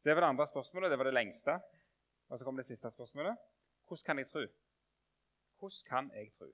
Så 0.00 0.08
Det 0.08 0.16
var 0.16 0.24
det 0.24 0.32
andre 0.32 0.46
spørsmålet. 0.46 0.90
Det 0.90 0.98
var 0.98 1.04
det 1.04 1.14
lengste. 1.14 1.60
Og 2.28 2.38
så 2.38 2.44
kom 2.44 2.56
det 2.56 2.64
siste 2.66 2.90
spørsmålet. 2.90 3.36
Hvordan 3.86 4.06
kan 4.06 4.18
jeg 4.18 4.26
tro? 4.26 4.42
Hvordan 5.60 5.86
kan 5.88 6.10
jeg 6.16 6.32
tro? 6.32 6.48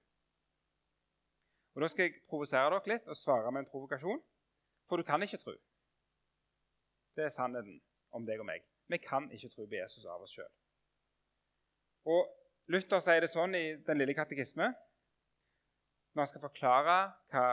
Og 1.75 1.83
Da 1.83 1.89
skal 1.89 2.03
jeg 2.03 2.23
provosere 2.29 2.71
dere 2.73 2.93
litt 2.93 3.07
og 3.07 3.17
svare 3.17 3.53
med 3.53 3.65
en 3.65 3.71
provokasjon. 3.71 4.23
For 4.89 4.97
du 4.97 5.03
kan 5.03 5.23
ikke 5.23 5.39
tro. 5.39 5.53
Det 7.17 7.25
er 7.25 7.35
sannheten 7.35 7.81
om 8.11 8.27
deg 8.27 8.41
og 8.41 8.47
meg. 8.47 8.65
Vi 8.89 8.99
kan 9.03 9.31
ikke 9.33 9.51
tro 9.53 9.67
på 9.67 9.75
Jesus 9.75 10.05
av 10.05 10.23
oss 10.23 10.35
sjøl. 10.37 10.51
Og 12.07 12.27
Luther 12.71 13.03
sier 13.03 13.23
det 13.23 13.31
sånn 13.31 13.55
i 13.55 13.77
Den 13.87 13.99
lille 13.99 14.15
katekisme 14.15 14.73
når 16.15 16.23
han 16.23 16.31
skal 16.31 16.47
forklare 16.47 16.97
hva 17.33 17.47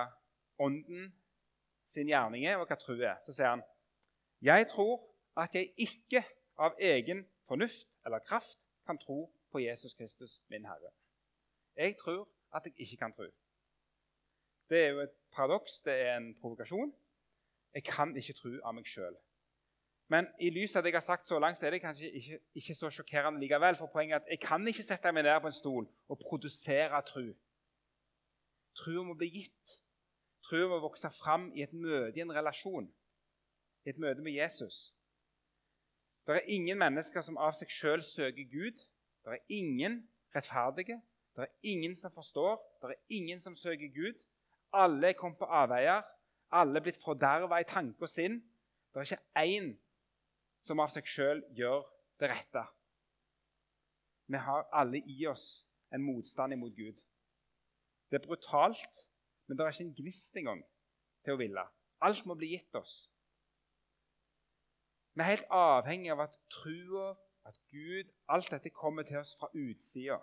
Ånden 0.64 1.10
sin 1.90 2.08
gjerning 2.08 2.46
er, 2.46 2.60
og 2.62 2.70
hva 2.70 2.78
tro 2.80 2.94
er. 2.96 3.18
Så 3.26 3.34
sier 3.36 3.50
han 3.50 3.64
jeg 4.44 4.68
tror 4.72 5.02
at 5.40 5.56
jeg 5.56 5.74
ikke 5.80 6.24
av 6.60 6.76
egen 6.80 7.26
fornuft 7.48 7.90
eller 8.06 8.24
kraft 8.24 8.68
kan 8.88 9.00
tro 9.00 9.26
på 9.52 9.60
Jesus 9.64 9.94
Kristus, 9.94 10.42
min 10.52 10.66
Herre. 10.66 10.92
Jeg 11.78 11.96
tror 11.98 12.30
at 12.56 12.66
jeg 12.66 12.74
ikke 12.78 12.98
kan 12.98 13.14
tro. 13.14 13.28
Det 14.70 14.80
er 14.86 14.90
jo 14.90 15.00
et 15.00 15.16
paradoks, 15.36 15.82
det 15.86 15.94
er 15.94 16.18
en 16.18 16.36
provokasjon. 16.42 16.94
Jeg 17.74 17.84
kan 17.84 18.16
ikke 18.18 18.34
tro 18.34 18.52
av 18.64 18.76
meg 18.78 18.88
sjøl. 18.88 19.16
Men 20.14 20.28
i 20.40 20.50
lys 20.54 20.76
av 20.76 20.84
det 20.84 20.92
jeg 20.92 21.00
har 21.00 21.06
sagt 21.06 21.28
så 21.28 21.40
langt, 21.40 21.58
så 21.58 21.66
er 21.66 21.74
det 21.74 21.82
kanskje 21.82 22.10
ikke, 22.12 22.40
ikke 22.60 22.76
så 22.76 22.90
sjokkerende 22.94 23.40
likevel. 23.42 23.76
For 23.76 23.90
poenget 23.94 24.16
er 24.16 24.22
at 24.22 24.30
jeg 24.30 24.40
kan 24.44 24.68
ikke 24.68 24.86
sette 24.86 25.12
meg 25.12 25.26
ned 25.26 25.40
på 25.42 25.50
en 25.50 25.56
stol 25.56 25.88
og 26.10 26.20
produsere 26.22 27.02
tro. 27.08 27.26
Troen 28.78 29.08
må 29.08 29.16
bli 29.18 29.32
gitt. 29.34 29.78
Troen 30.46 30.70
må 30.70 30.82
vokse 30.84 31.10
fram 31.18 31.50
i 31.56 31.64
et 31.66 31.74
møte, 31.74 32.18
i 32.18 32.26
en 32.26 32.36
relasjon 32.36 32.90
i 33.86 33.90
et 33.90 34.00
møte 34.00 34.22
med 34.22 34.32
Jesus. 34.32 34.94
Det 36.28 36.36
er 36.36 36.52
ingen 36.56 36.80
mennesker 36.80 37.22
som 37.22 37.38
av 37.38 37.52
seg 37.56 37.72
sjøl 37.72 38.04
søker 38.06 38.48
Gud. 38.52 38.80
Det 39.24 39.34
er 39.34 39.42
ingen 39.52 39.98
rettferdige. 40.36 41.02
Det 41.36 41.46
er 41.46 41.54
ingen 41.64 41.96
som 41.96 42.12
forstår. 42.12 42.58
Det 42.82 42.90
er 42.90 43.02
ingen 43.10 43.40
som 43.40 43.56
søker 43.56 43.90
Gud. 43.94 44.20
Alle 44.74 45.08
er 45.08 45.18
kommet 45.18 45.38
på 45.38 45.46
avveier. 45.46 46.02
Alle 46.52 46.78
er 46.78 46.86
blitt 46.86 47.02
forderva 47.02 47.60
i 47.62 47.68
tanke 47.68 48.06
og 48.06 48.10
sinn. 48.10 48.40
Det 48.94 49.02
er 49.02 49.10
ikke 49.10 49.42
én 49.42 49.72
som 50.64 50.80
av 50.80 50.92
seg 50.94 51.08
sjøl 51.10 51.42
gjør 51.58 51.82
det 52.22 52.30
rette. 52.30 52.64
Vi 54.30 54.40
har 54.40 54.68
alle 54.72 55.02
i 55.02 55.26
oss 55.28 55.66
en 55.94 56.06
motstand 56.06 56.54
imot 56.54 56.76
Gud. 56.78 57.02
Det 58.10 58.20
er 58.20 58.28
brutalt, 58.28 59.02
men 59.48 59.58
det 59.58 59.66
er 59.66 59.74
ikke 59.74 59.88
en 59.88 59.96
gnist 59.98 60.38
engang 60.38 60.62
til 61.26 61.34
å 61.34 61.42
ville. 61.42 61.66
Alt 62.06 62.26
må 62.30 62.38
bli 62.38 62.54
gitt 62.54 62.76
oss. 62.78 63.08
Vi 65.14 65.22
er 65.22 65.34
helt 65.34 65.50
avhengig 65.54 66.14
av 66.14 66.24
at 66.28 66.38
trua, 66.50 67.14
at 67.44 67.58
Gud 67.74 68.08
Alt 68.32 68.54
dette 68.54 68.72
kommer 68.72 69.04
til 69.04 69.20
oss 69.20 69.34
fra 69.36 69.50
utsida. 69.52 70.22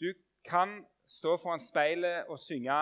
Du 0.00 0.14
kan 0.44 0.86
stå 1.06 1.36
foran 1.36 1.60
speilet 1.60 2.26
og 2.26 2.38
synge 2.38 2.72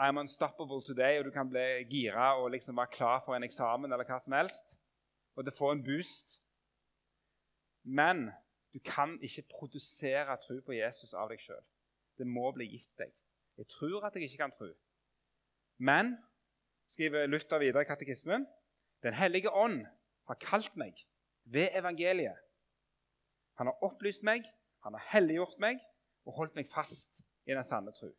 'I'm 0.00 0.18
unstoppable 0.18 0.82
today', 0.88 1.18
og 1.18 1.24
du 1.24 1.30
kan 1.30 1.48
bli 1.48 1.84
gira 1.90 2.42
og 2.42 2.50
liksom 2.50 2.76
være 2.76 2.86
klar 2.92 3.22
for 3.24 3.34
en 3.34 3.42
eksamen 3.42 3.92
eller 3.92 4.04
hva 4.04 4.18
som 4.20 4.32
helst, 4.32 4.78
og 5.36 5.44
det 5.44 5.54
får 5.58 5.72
en 5.72 5.84
boost. 5.84 6.42
Men 7.82 8.30
du 8.74 8.78
kan 8.78 9.18
ikke 9.22 9.42
produsere 9.58 10.36
tro 10.36 10.60
på 10.66 10.72
Jesus 10.72 11.14
av 11.14 11.28
deg 11.28 11.40
sjøl. 11.40 11.64
Det 12.18 12.26
må 12.26 12.52
bli 12.52 12.66
gitt 12.70 12.98
deg. 12.98 13.12
Jeg 13.58 13.66
tror 13.68 14.06
at 14.06 14.14
jeg 14.14 14.22
ikke 14.22 14.36
kan 14.36 14.52
tro. 14.52 14.68
Men, 15.78 16.18
skriver 16.86 17.26
Luther 17.26 17.58
videre 17.58 17.82
i 17.82 17.84
katekismen, 17.84 18.46
den 19.02 19.14
hellige 19.14 19.50
ånd 19.50 19.86
har 20.26 20.34
kalt 20.34 20.76
meg 20.76 20.94
ved 21.44 21.68
evangeliet. 21.72 22.36
Han 23.58 23.66
har 23.66 23.84
opplyst 23.84 24.22
meg, 24.22 24.44
han 24.84 24.94
har 24.94 25.06
helliggjort 25.12 25.58
meg 25.58 25.80
og 26.30 26.36
holdt 26.36 26.54
meg 26.54 26.68
fast 26.70 27.24
i 27.46 27.54
den 27.54 27.66
sanne 27.66 27.92
tro. 27.96 28.12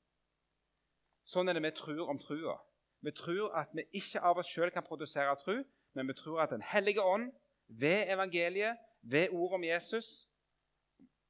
Sånn 1.28 1.48
er 1.48 1.56
det 1.56 1.64
vi 1.64 1.72
tror 1.78 2.10
om 2.12 2.20
trua. 2.20 2.58
Vi 3.02 3.14
tror 3.16 3.54
at 3.58 3.72
vi 3.74 3.86
ikke 3.98 4.22
av 4.28 4.42
oss 4.42 4.50
sjøl 4.52 4.74
kan 4.74 4.86
produsere 4.86 5.34
tru, 5.40 5.62
men 5.96 6.10
vi 6.10 6.16
tror 6.18 6.44
at 6.44 6.52
Den 6.52 6.62
hellige 6.62 7.02
ånd, 7.02 7.32
ved 7.68 8.12
evangeliet, 8.12 8.78
ved 9.02 9.32
ordet 9.32 9.56
om 9.56 9.64
Jesus, 9.64 10.28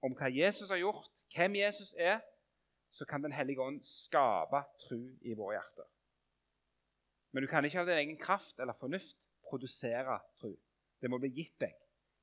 om 0.01 0.15
hva 0.17 0.29
Jesus 0.33 0.69
har 0.73 0.81
gjort, 0.81 1.21
hvem 1.35 1.55
Jesus 1.55 1.93
er, 1.97 2.19
så 2.91 3.05
kan 3.05 3.23
Den 3.23 3.31
hellige 3.31 3.61
ånd 3.61 3.83
skape 3.85 4.63
tru 4.87 4.99
i 5.21 5.37
våre 5.37 5.59
hjerter. 5.59 5.87
Men 7.31 7.43
du 7.43 7.47
kan 7.47 7.65
ikke 7.65 7.79
av 7.79 7.87
din 7.87 8.01
egen 8.01 8.17
kraft 8.17 8.59
eller 8.59 8.73
fornuft 8.73 9.29
produsere 9.47 10.19
tru. 10.41 10.55
Det 11.01 11.09
må 11.09 11.21
bli 11.21 11.31
gitt 11.37 11.59
deg. 11.61 11.77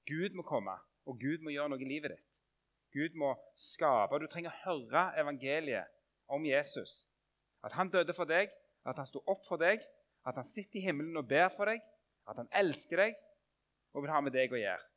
Gud 0.06 0.34
må 0.34 0.42
komme, 0.42 0.74
og 1.06 1.20
Gud 1.20 1.40
må 1.44 1.54
gjøre 1.54 1.72
noe 1.72 1.80
i 1.80 1.88
livet 1.88 2.12
ditt. 2.16 2.37
Gud 2.94 3.16
må 3.20 3.34
skape. 3.58 4.20
Du 4.20 4.26
trenger 4.30 4.54
å 4.54 4.60
høre 4.64 5.04
evangeliet 5.20 5.90
om 6.32 6.44
Jesus. 6.46 7.04
At 7.64 7.74
han 7.76 7.90
døde 7.92 8.14
for 8.16 8.28
deg, 8.28 8.52
at 8.88 8.98
han 9.00 9.08
sto 9.08 9.22
opp 9.28 9.44
for 9.48 9.60
deg, 9.60 9.82
at 10.28 10.38
han 10.38 10.46
sitter 10.46 10.80
i 10.80 10.86
himmelen 10.88 11.16
og 11.20 11.28
ber 11.28 11.48
for 11.52 11.70
deg, 11.70 11.82
at 12.28 12.38
han 12.40 12.48
elsker 12.60 13.02
deg 13.02 13.18
og 13.94 14.04
vil 14.04 14.12
ha 14.12 14.20
med 14.24 14.34
deg 14.36 14.52
å 14.52 14.60
gjøre. 14.60 14.88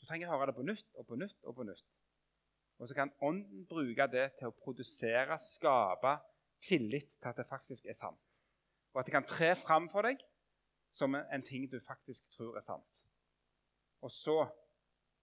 Du 0.00 0.06
trenger 0.08 0.28
å 0.28 0.34
høre 0.34 0.50
det 0.50 0.58
på 0.58 0.66
nytt 0.66 0.98
og 0.98 1.06
på 1.06 1.18
nytt 1.20 1.46
og 1.46 1.56
på 1.56 1.66
nytt. 1.68 1.88
Og 2.82 2.88
så 2.90 2.96
kan 2.98 3.12
Ånden 3.22 3.66
bruke 3.70 4.08
det 4.10 4.32
til 4.40 4.50
å 4.50 4.56
produsere, 4.64 5.36
skape 5.38 6.16
tillit 6.62 7.14
til 7.18 7.30
at 7.30 7.38
det 7.38 7.46
faktisk 7.46 7.86
er 7.86 7.94
sant. 7.94 8.40
Og 8.92 9.00
at 9.00 9.08
det 9.08 9.14
kan 9.14 9.28
tre 9.28 9.52
fram 9.56 9.88
for 9.92 10.08
deg 10.08 10.20
som 10.92 11.14
en 11.14 11.44
ting 11.46 11.68
du 11.70 11.78
faktisk 11.80 12.26
tror 12.34 12.58
er 12.58 12.64
sant. 12.64 13.04
Og 14.02 14.10
så 14.10 14.42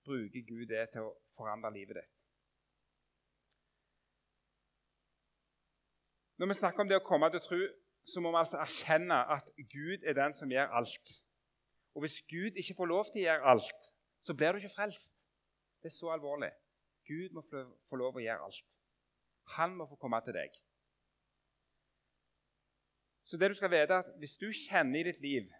bruker 0.10 0.48
Gud 0.52 0.66
det 0.72 0.88
til 0.94 1.08
å 1.08 1.14
forandre 1.38 1.72
livet 1.76 2.02
ditt. 2.02 2.20
Når 6.40 6.52
vi 6.52 6.60
snakker 6.62 6.84
om 6.84 6.90
det 6.90 7.00
å 7.00 7.06
komme 7.06 7.28
til 7.34 7.44
tro, 7.44 7.60
så 8.08 8.22
må 8.24 8.32
vi 8.32 8.40
altså 8.42 8.62
erkjenne 8.64 9.18
at 9.36 9.50
Gud 9.74 10.06
er 10.08 10.16
den 10.18 10.34
som 10.34 10.52
gjør 10.52 10.72
alt. 10.80 11.12
Og 11.96 12.06
hvis 12.06 12.22
Gud 12.32 12.60
ikke 12.62 12.78
får 12.78 12.90
lov 12.94 13.10
til 13.10 13.22
å 13.22 13.26
gjøre 13.26 13.52
alt, 13.54 13.90
så 14.24 14.36
blir 14.38 14.56
du 14.56 14.62
ikke 14.62 14.76
frelst. 14.76 15.26
Det 15.82 15.92
er 15.92 15.96
så 15.98 16.14
alvorlig. 16.14 16.52
Gud 17.10 17.36
må 17.36 17.44
få 17.44 18.00
lov 18.00 18.16
til 18.16 18.22
å 18.22 18.26
gjøre 18.28 18.48
alt. 18.48 18.80
Han 19.58 19.76
må 19.76 19.88
få 19.90 19.98
komme 20.00 20.22
til 20.24 20.38
deg. 20.38 20.56
Så 23.28 23.38
det 23.38 23.52
du 23.52 23.58
skal 23.58 23.72
vite 23.74 23.94
er 23.94 24.00
at 24.02 24.14
Hvis 24.18 24.38
du 24.42 24.48
kjenner 24.50 25.00
i 25.00 25.12
ditt 25.12 25.22
liv 25.22 25.52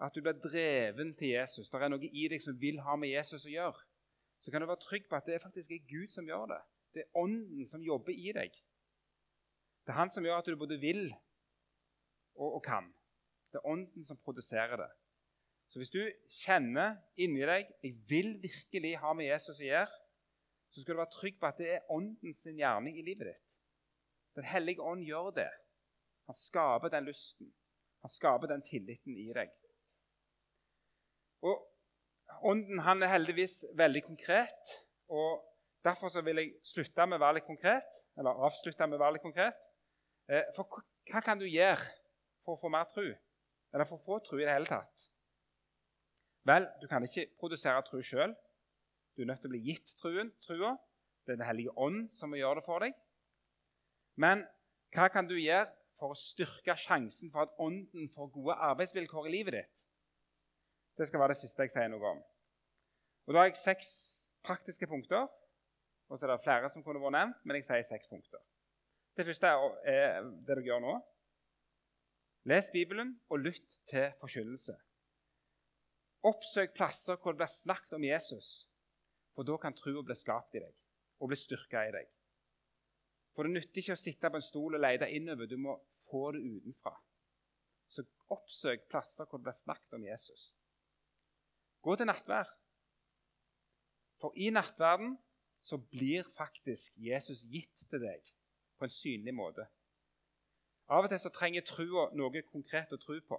at 0.00 0.14
du 0.14 0.22
blir 0.24 0.38
dreven 0.40 1.14
til 1.14 1.34
Jesus, 1.34 1.68
det 1.68 1.82
er 1.82 1.92
noe 1.92 2.08
i 2.08 2.26
deg 2.32 2.42
som 2.42 2.56
vil 2.60 2.80
ha 2.84 2.96
med 2.96 3.12
Jesus 3.12 3.46
å 3.46 3.52
gjøre, 3.52 3.82
så 4.40 4.52
kan 4.52 4.62
du 4.62 4.68
være 4.70 4.80
trygg 4.80 5.08
på 5.08 5.18
at 5.18 5.26
det 5.28 5.42
faktisk 5.42 5.74
er 5.74 5.88
Gud 5.88 6.14
som 6.14 6.28
gjør 6.28 6.46
det. 6.54 6.60
Det 6.94 7.02
er 7.04 7.18
Ånden 7.20 7.66
som 7.68 7.84
jobber 7.84 8.16
i 8.16 8.32
deg. 8.34 8.54
Det 9.84 9.92
er 9.92 9.98
Han 10.00 10.10
som 10.10 10.24
gjør 10.24 10.40
at 10.40 10.48
du 10.48 10.56
både 10.56 10.80
vil 10.80 11.04
og, 12.34 12.56
og 12.56 12.62
kan. 12.64 12.88
Det 13.52 13.60
er 13.60 13.68
Ånden 13.68 14.04
som 14.06 14.18
produserer 14.18 14.76
det. 14.80 14.88
Så 15.70 15.78
hvis 15.78 15.92
du 15.92 16.00
kjenner 16.40 16.96
inni 17.20 17.44
deg 17.46 17.68
jeg 17.84 17.94
vil 18.08 18.32
virkelig 18.42 18.96
ha 19.04 19.12
med 19.14 19.28
Jesus 19.28 19.60
å 19.60 19.68
gjøre, 19.68 20.00
så 20.70 20.82
skal 20.82 20.94
du 20.94 21.02
være 21.02 21.14
trygg 21.14 21.38
på 21.38 21.48
at 21.50 21.60
det 21.60 21.70
er 21.76 21.92
Åndens 21.92 22.42
gjerning 22.46 22.98
i 22.98 23.06
livet 23.06 23.30
ditt. 23.30 23.56
Den 24.38 24.46
hellige 24.46 24.82
ånd 24.82 25.04
gjør 25.04 25.30
det. 25.36 25.50
Han 26.30 26.38
skaper 26.38 26.90
den 26.90 27.06
lysten. 27.10 27.50
Han 28.00 28.12
skaper 28.12 28.50
den 28.50 28.62
tilliten 28.64 29.18
i 29.18 29.28
deg. 29.34 29.50
Og 31.46 31.66
Ånden 32.40 32.78
han 32.80 33.02
er 33.04 33.12
heldigvis 33.12 33.64
veldig 33.76 34.00
konkret. 34.06 34.70
og 35.12 35.42
Derfor 35.84 36.08
så 36.08 36.22
vil 36.24 36.40
jeg 36.40 36.52
slutte 36.64 37.06
med 37.08 37.18
å 37.18 37.24
være 37.24 37.38
litt 37.38 37.48
konkret, 37.48 37.98
eller 38.16 38.44
avslutte 38.46 38.86
med 38.86 38.96
å 38.96 39.00
være 39.02 39.16
litt 39.16 39.24
konkret. 39.24 39.66
Eh, 40.28 40.48
for 40.56 40.68
hva 41.10 41.22
kan 41.24 41.40
du 41.40 41.46
gjøre 41.48 41.84
for 42.44 42.54
å 42.54 42.60
få 42.60 42.70
mer 42.72 42.88
tro? 42.88 43.04
Eller 43.72 43.88
for 43.88 43.96
å 43.96 44.04
få 44.04 44.18
tro 44.24 44.38
i 44.40 44.44
det 44.44 44.52
hele 44.52 44.68
tatt? 44.68 45.06
Vel, 46.48 46.68
du 46.80 46.86
kan 46.88 47.04
ikke 47.04 47.26
produsere 47.40 47.82
tro 47.86 48.00
sjøl. 48.04 48.32
Du 49.16 49.22
er 49.22 49.30
nødt 49.32 49.42
til 49.42 49.50
å 49.50 49.54
bli 49.54 49.62
gitt 49.68 49.92
truen, 50.00 50.32
trua. 50.44 50.74
Det 51.26 51.34
er 51.34 51.42
Den 51.42 51.48
hellige 51.48 51.76
ånd 51.76 52.08
som 52.12 52.32
må 52.32 52.40
gjøre 52.40 52.60
det 52.60 52.66
for 52.66 52.84
deg. 52.84 52.96
Men 54.20 54.46
hva 54.94 55.08
kan 55.12 55.28
du 55.28 55.36
gjøre 55.36 55.68
for 55.98 56.14
å 56.14 56.18
styrke 56.18 56.76
sjansen 56.80 57.32
for 57.32 57.44
at 57.44 57.56
Ånden 57.60 58.08
får 58.12 58.32
gode 58.32 58.56
arbeidsvilkår 58.70 59.28
i 59.28 59.34
livet 59.36 59.58
ditt. 59.58 59.82
Det 61.00 61.06
skal 61.08 61.22
være 61.22 61.32
det 61.32 61.40
siste 61.40 61.64
jeg 61.64 61.72
sier 61.72 61.88
noe 61.88 62.08
om. 62.12 62.18
Og 63.24 63.32
Da 63.32 63.40
har 63.40 63.46
jeg 63.48 63.56
seks 63.56 63.90
praktiske 64.44 64.84
punkter. 64.86 65.28
Og 66.10 66.18
så 66.18 66.26
er 66.26 66.34
det 66.34 66.42
flere 66.42 66.68
som 66.68 66.82
kunne 66.84 67.00
vært 67.00 67.14
nevnt, 67.14 67.38
men 67.46 67.56
jeg 67.56 67.64
sier 67.68 67.86
seks 67.86 68.10
punkter. 68.10 68.42
Det 69.16 69.24
første 69.24 69.46
er 69.46 70.20
det 70.26 70.44
dere 70.48 70.64
gjør 70.66 70.82
nå. 70.84 70.98
Les 72.52 72.68
Bibelen 72.74 73.14
og 73.30 73.40
lytt 73.46 73.78
til 73.88 74.10
forkynnelse. 74.20 74.76
Oppsøk 76.26 76.76
plasser 76.76 77.16
hvor 77.16 77.32
det 77.32 77.46
blir 77.46 77.52
snakket 77.54 77.96
om 77.96 78.04
Jesus, 78.04 78.50
for 79.32 79.48
da 79.48 79.56
kan 79.56 79.76
troa 79.76 80.04
bli 80.04 80.16
skapt 80.18 80.58
i 80.58 80.64
deg 80.66 80.76
og 81.20 81.32
bli 81.32 81.40
styrka 81.40 81.86
i 81.88 81.94
deg. 81.96 82.12
For 83.32 83.46
det 83.46 83.54
nytter 83.56 83.80
ikke 83.80 83.96
å 83.96 84.04
sitte 84.04 84.28
på 84.28 84.36
en 84.36 84.44
stol 84.50 84.76
og 84.76 84.84
lete 84.84 85.08
innover. 85.08 85.48
Du 85.48 85.56
må 85.56 85.80
få 86.10 86.32
det 86.36 86.44
utenfra. 86.44 86.92
Så 87.88 88.04
oppsøk 88.34 88.88
plasser 88.90 89.24
hvor 89.24 89.40
det 89.40 89.48
blir 89.48 89.62
snakket 89.62 89.96
om 89.96 90.04
Jesus. 90.04 90.50
Gå 91.80 91.96
til 91.96 92.08
nattvær. 92.08 92.48
For 94.20 94.36
i 94.36 94.50
nattverden 94.52 95.18
så 95.60 95.78
blir 95.78 96.24
faktisk 96.36 96.92
Jesus 96.96 97.44
gitt 97.52 97.86
til 97.88 98.02
deg 98.02 98.32
på 98.78 98.84
en 98.84 98.92
synlig 98.92 99.34
måte. 99.36 99.64
Av 100.90 101.04
og 101.04 101.12
til 101.12 101.20
så 101.22 101.32
trenger 101.32 101.64
trua 101.64 102.08
noe 102.16 102.42
konkret 102.48 102.92
å 102.92 103.00
tro 103.00 103.16
på. 103.28 103.38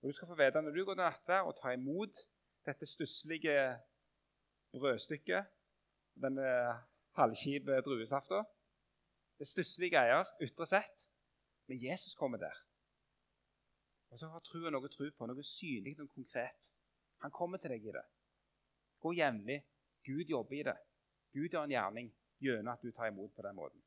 Og 0.00 0.08
du 0.08 0.14
skal 0.16 0.28
få 0.28 0.36
vite 0.38 0.62
Når 0.62 0.76
du 0.76 0.84
går 0.84 0.94
til 0.94 1.04
nattvær 1.04 1.48
og 1.48 1.56
tar 1.58 1.74
imot 1.74 2.22
dette 2.66 2.86
stusslige 2.86 3.56
brødstykket, 4.72 5.46
denne 6.20 6.48
halvkjipe 7.16 7.80
druesafta 7.82 8.44
det 9.40 9.46
er 9.46 9.48
stusslige 9.48 9.94
greier 9.96 10.26
ytre 10.44 10.66
sett, 10.68 11.06
men 11.66 11.78
Jesus 11.80 12.14
kommer 12.14 12.38
der. 12.38 12.58
Og 14.10 14.18
så 14.18 14.28
har 14.28 14.42
trua 14.44 14.68
noe 14.68 14.84
å 14.84 14.92
tro 14.92 15.06
på, 15.16 15.26
noe 15.26 15.44
synlig, 15.46 15.94
noe 15.96 16.10
konkret. 16.12 16.66
Han 17.20 17.30
kommer 17.30 17.58
til 17.58 17.72
deg 17.74 17.84
i 17.84 17.94
det. 17.94 18.04
Gå 19.00 19.12
jevnlig. 19.16 19.60
Gud 20.04 20.32
jobber 20.32 20.56
i 20.56 20.62
det. 20.62 20.76
Gud 21.32 21.48
gjør 21.48 21.64
en 21.64 21.74
gjerning 21.74 22.10
gjennom 22.40 22.72
at 22.72 22.82
du 22.82 22.90
tar 22.92 23.10
imot 23.10 23.34
på 23.36 23.44
den 23.44 23.56
måten. 23.56 23.82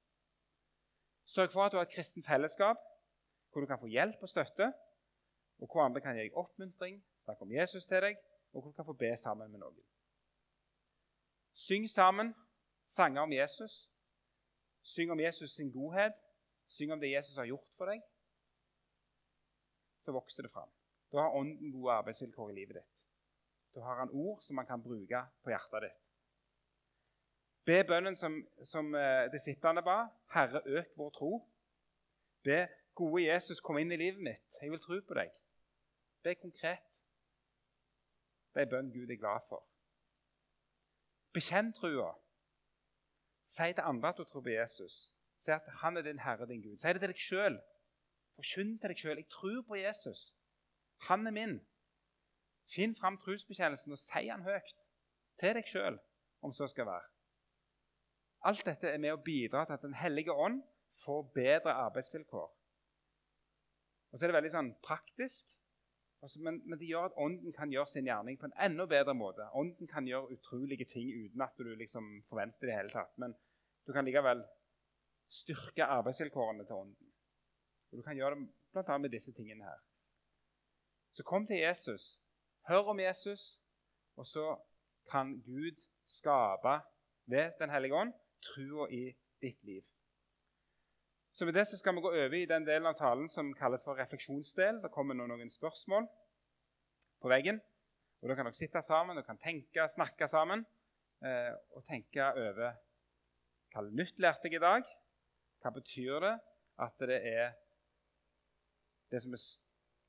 Sørg 1.26 1.52
for 1.52 1.66
at 1.66 1.72
du 1.72 1.78
har 1.78 1.88
et 1.88 1.96
kristen 1.96 2.24
fellesskap 2.24 2.82
hvor 3.52 3.62
du 3.62 3.70
kan 3.70 3.80
få 3.80 3.86
hjelp 3.86 4.22
og 4.22 4.30
støtte, 4.30 4.72
og 5.62 5.70
hvor 5.70 5.84
andre 5.86 6.02
kan 6.02 6.16
gi 6.18 6.24
deg 6.26 6.38
oppmuntring, 6.38 6.96
snakke 7.22 7.46
om 7.46 7.52
Jesus 7.54 7.86
til 7.86 8.02
deg, 8.02 8.16
og 8.54 8.62
hvor 8.62 8.72
du 8.72 8.76
kan 8.76 8.88
få 8.88 8.96
be 8.98 9.12
sammen 9.18 9.52
med 9.52 9.62
noen. 9.62 9.84
Syng 11.54 11.86
sammen 11.90 12.34
sanger 12.90 13.22
om 13.22 13.34
Jesus, 13.34 13.94
Syng 14.84 15.12
om 15.12 15.20
Jesus 15.20 15.52
sin 15.56 15.72
godhet. 15.72 16.14
Syng 16.68 16.92
om 16.92 17.00
det 17.00 17.12
Jesus 17.12 17.36
har 17.36 17.46
gjort 17.46 17.76
for 17.78 17.86
deg. 17.86 18.02
Så 20.04 20.12
vokser 20.12 20.44
det 20.44 20.52
fram. 20.52 20.70
Da 21.12 21.24
har 21.24 21.36
Ånden 21.38 21.72
gode 21.72 21.94
arbeidsvilkår 21.94 22.52
i 22.52 22.56
livet 22.58 22.82
ditt. 22.82 23.06
Da 23.76 23.82
har 23.82 24.00
han 24.00 24.10
ord 24.12 24.42
som 24.42 24.56
man 24.56 24.66
kan 24.66 24.82
bruke 24.82 25.24
på 25.44 25.50
hjertet 25.50 25.88
ditt. 25.88 26.10
Be 27.66 27.80
bønnen 27.88 28.16
som, 28.16 28.36
som 28.68 28.96
eh, 28.96 29.30
disiplene 29.32 29.82
ba. 29.86 29.98
Herre, 30.34 30.62
øk 30.66 30.98
vår 31.00 31.14
tro. 31.16 31.32
Be 32.44 32.68
gode 32.96 33.24
Jesus, 33.24 33.62
kom 33.64 33.80
inn 33.80 33.92
i 33.92 34.00
livet 34.00 34.22
mitt. 34.22 34.60
Jeg 34.62 34.72
vil 34.72 34.82
tro 34.84 35.00
på 35.08 35.18
deg. 35.18 35.32
Be 36.24 36.36
konkret. 36.36 37.04
Det 38.54 38.66
er 38.66 38.70
bønn 38.70 38.92
Gud 38.94 39.10
er 39.10 39.20
glad 39.20 39.48
for. 39.48 39.64
Bekjenn 41.34 41.72
trua. 41.74 42.12
Si 43.44 43.74
til 43.74 43.84
andre 43.84 44.12
at 44.12 44.20
du 44.20 44.24
tror 44.24 44.44
på 44.44 44.54
Jesus. 44.54 45.14
Si 45.40 45.52
at 45.52 45.66
han 45.82 45.98
er 45.98 46.06
din 46.06 46.20
Herre, 46.20 46.48
din 46.48 46.62
Gud. 46.62 46.78
Si 46.78 46.88
det 46.88 47.02
til 47.02 47.12
deg 47.12 47.20
sjøl. 47.20 47.58
Forkynn 48.36 48.78
til 48.80 48.92
deg 48.92 49.00
sjøl. 49.00 49.18
Jeg 49.18 49.30
tror 49.32 49.64
på 49.68 49.80
Jesus. 49.80 50.34
Han 51.08 51.28
er 51.28 51.32
min. 51.32 51.58
Finn 52.70 52.96
fram 52.96 53.18
trosbekjennelsen 53.22 53.96
og 53.96 54.00
si 54.02 54.28
han 54.28 54.46
høyt 54.46 54.76
til 55.40 55.58
deg 55.58 55.68
sjøl, 55.68 55.98
om 56.46 56.54
så 56.56 56.68
skal 56.70 56.88
være. 56.88 57.10
Alt 58.48 58.66
dette 58.68 58.92
er 58.92 59.00
med 59.00 59.16
å 59.16 59.22
bidra 59.24 59.64
til 59.66 59.78
at 59.78 59.86
Den 59.86 59.96
hellige 59.96 60.34
ånd 60.34 60.62
får 61.04 61.24
bedre 61.36 61.74
arbeidsvilkår. 61.88 62.50
Og 64.12 64.20
så 64.20 64.26
er 64.26 64.32
det 64.32 64.38
veldig 64.38 64.54
sånn 64.54 64.74
praktisk. 64.84 65.48
Men, 66.40 66.62
det 66.80 66.88
gjør 66.88 67.10
at 67.10 67.18
Ånden 67.20 67.52
kan 67.52 67.72
gjøre 67.72 67.90
sin 67.92 68.08
gjerning 68.08 68.38
på 68.40 68.48
en 68.48 68.56
enda 68.66 68.86
bedre 68.88 69.16
måte. 69.18 69.48
Ånden 69.60 69.90
kan 69.92 70.06
gjøre 70.08 70.38
utrolige 70.38 70.86
ting 70.88 71.10
uten 71.12 71.42
at 71.44 71.58
du 71.60 71.74
liksom 71.76 72.22
forventer 72.30 72.70
det 72.70 72.76
i 72.76 72.78
hele 72.78 72.94
tatt. 72.94 73.12
Men 73.20 73.34
du 73.84 73.92
kan 73.92 74.08
likevel 74.08 74.44
styrke 75.28 75.84
arbeidsvilkårene 75.98 76.64
til 76.68 76.80
Ånden. 76.80 77.10
Og 77.92 77.98
Du 78.00 78.04
kan 78.06 78.18
gjøre 78.18 78.38
det 78.38 78.48
bl.a. 78.72 78.98
med 78.98 79.12
disse 79.12 79.34
tingene 79.36 79.66
her. 79.68 79.82
Så 81.14 81.24
kom 81.24 81.46
til 81.46 81.60
Jesus. 81.60 82.23
Hør 82.68 82.94
om 82.94 83.00
Jesus, 83.00 83.62
og 84.16 84.26
så 84.26 84.58
kan 85.12 85.42
Gud 85.42 85.84
skape 86.08 86.80
ved 87.26 87.52
Den 87.60 87.70
hellige 87.70 87.96
ånd 87.96 88.14
trua 88.42 88.88
i 88.92 89.16
ditt 89.42 89.64
liv. 89.64 89.84
Så 91.34 91.46
med 91.46 91.54
det 91.54 91.68
så 91.68 91.78
skal 91.78 91.96
vi 91.96 92.02
gå 92.02 92.08
over 92.08 92.34
i 92.34 92.46
den 92.46 92.66
delen 92.66 92.86
av 92.86 92.94
talen 92.94 93.30
som 93.30 93.54
kalles 93.54 93.84
for 93.84 93.98
refleksjonsdel. 93.98 94.82
Det 94.84 94.92
kommer 94.92 95.18
nå 95.18 95.26
noen 95.28 95.50
spørsmål 95.50 96.08
på 97.22 97.32
veggen. 97.32 97.62
Og 98.22 98.30
Da 98.30 98.36
kan 98.36 98.46
dere 98.46 98.56
sitte 98.56 98.82
sammen 98.82 99.18
og 99.18 99.26
kan 99.26 99.38
tenke, 99.38 99.88
snakke 99.90 100.28
sammen 100.28 100.66
eh, 101.26 101.52
og 101.76 101.84
tenke 101.84 102.30
over 102.32 102.78
hva 103.74 103.82
nytt 103.90 104.20
lærte 104.20 104.48
jeg 104.48 104.62
i 104.62 104.64
dag. 104.64 104.88
Hva 105.60 105.72
betyr 105.74 106.20
det 106.24 106.34
at 106.86 107.00
det 107.00 107.20
er 107.34 107.52
det 109.12 109.22
som 109.22 109.34
er 109.34 109.42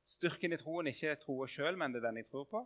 styrken 0.04 0.52
i 0.52 0.60
troen, 0.60 0.90
ikke 0.90 1.16
troa 1.22 1.48
sjøl, 1.50 1.78
men 1.80 1.94
det 1.94 2.02
er 2.02 2.08
den 2.10 2.22
jeg 2.22 2.28
tror 2.30 2.48
på? 2.50 2.62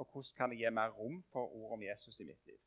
Og 0.00 0.08
hvordan 0.08 0.36
kan 0.36 0.52
jeg 0.54 0.64
gi 0.64 0.74
mer 0.74 0.92
rom 0.96 1.20
for 1.32 1.52
ord 1.52 1.76
om 1.76 1.82
Jesus 1.84 2.20
i 2.20 2.24
mitt 2.24 2.40
liv? 2.48 2.58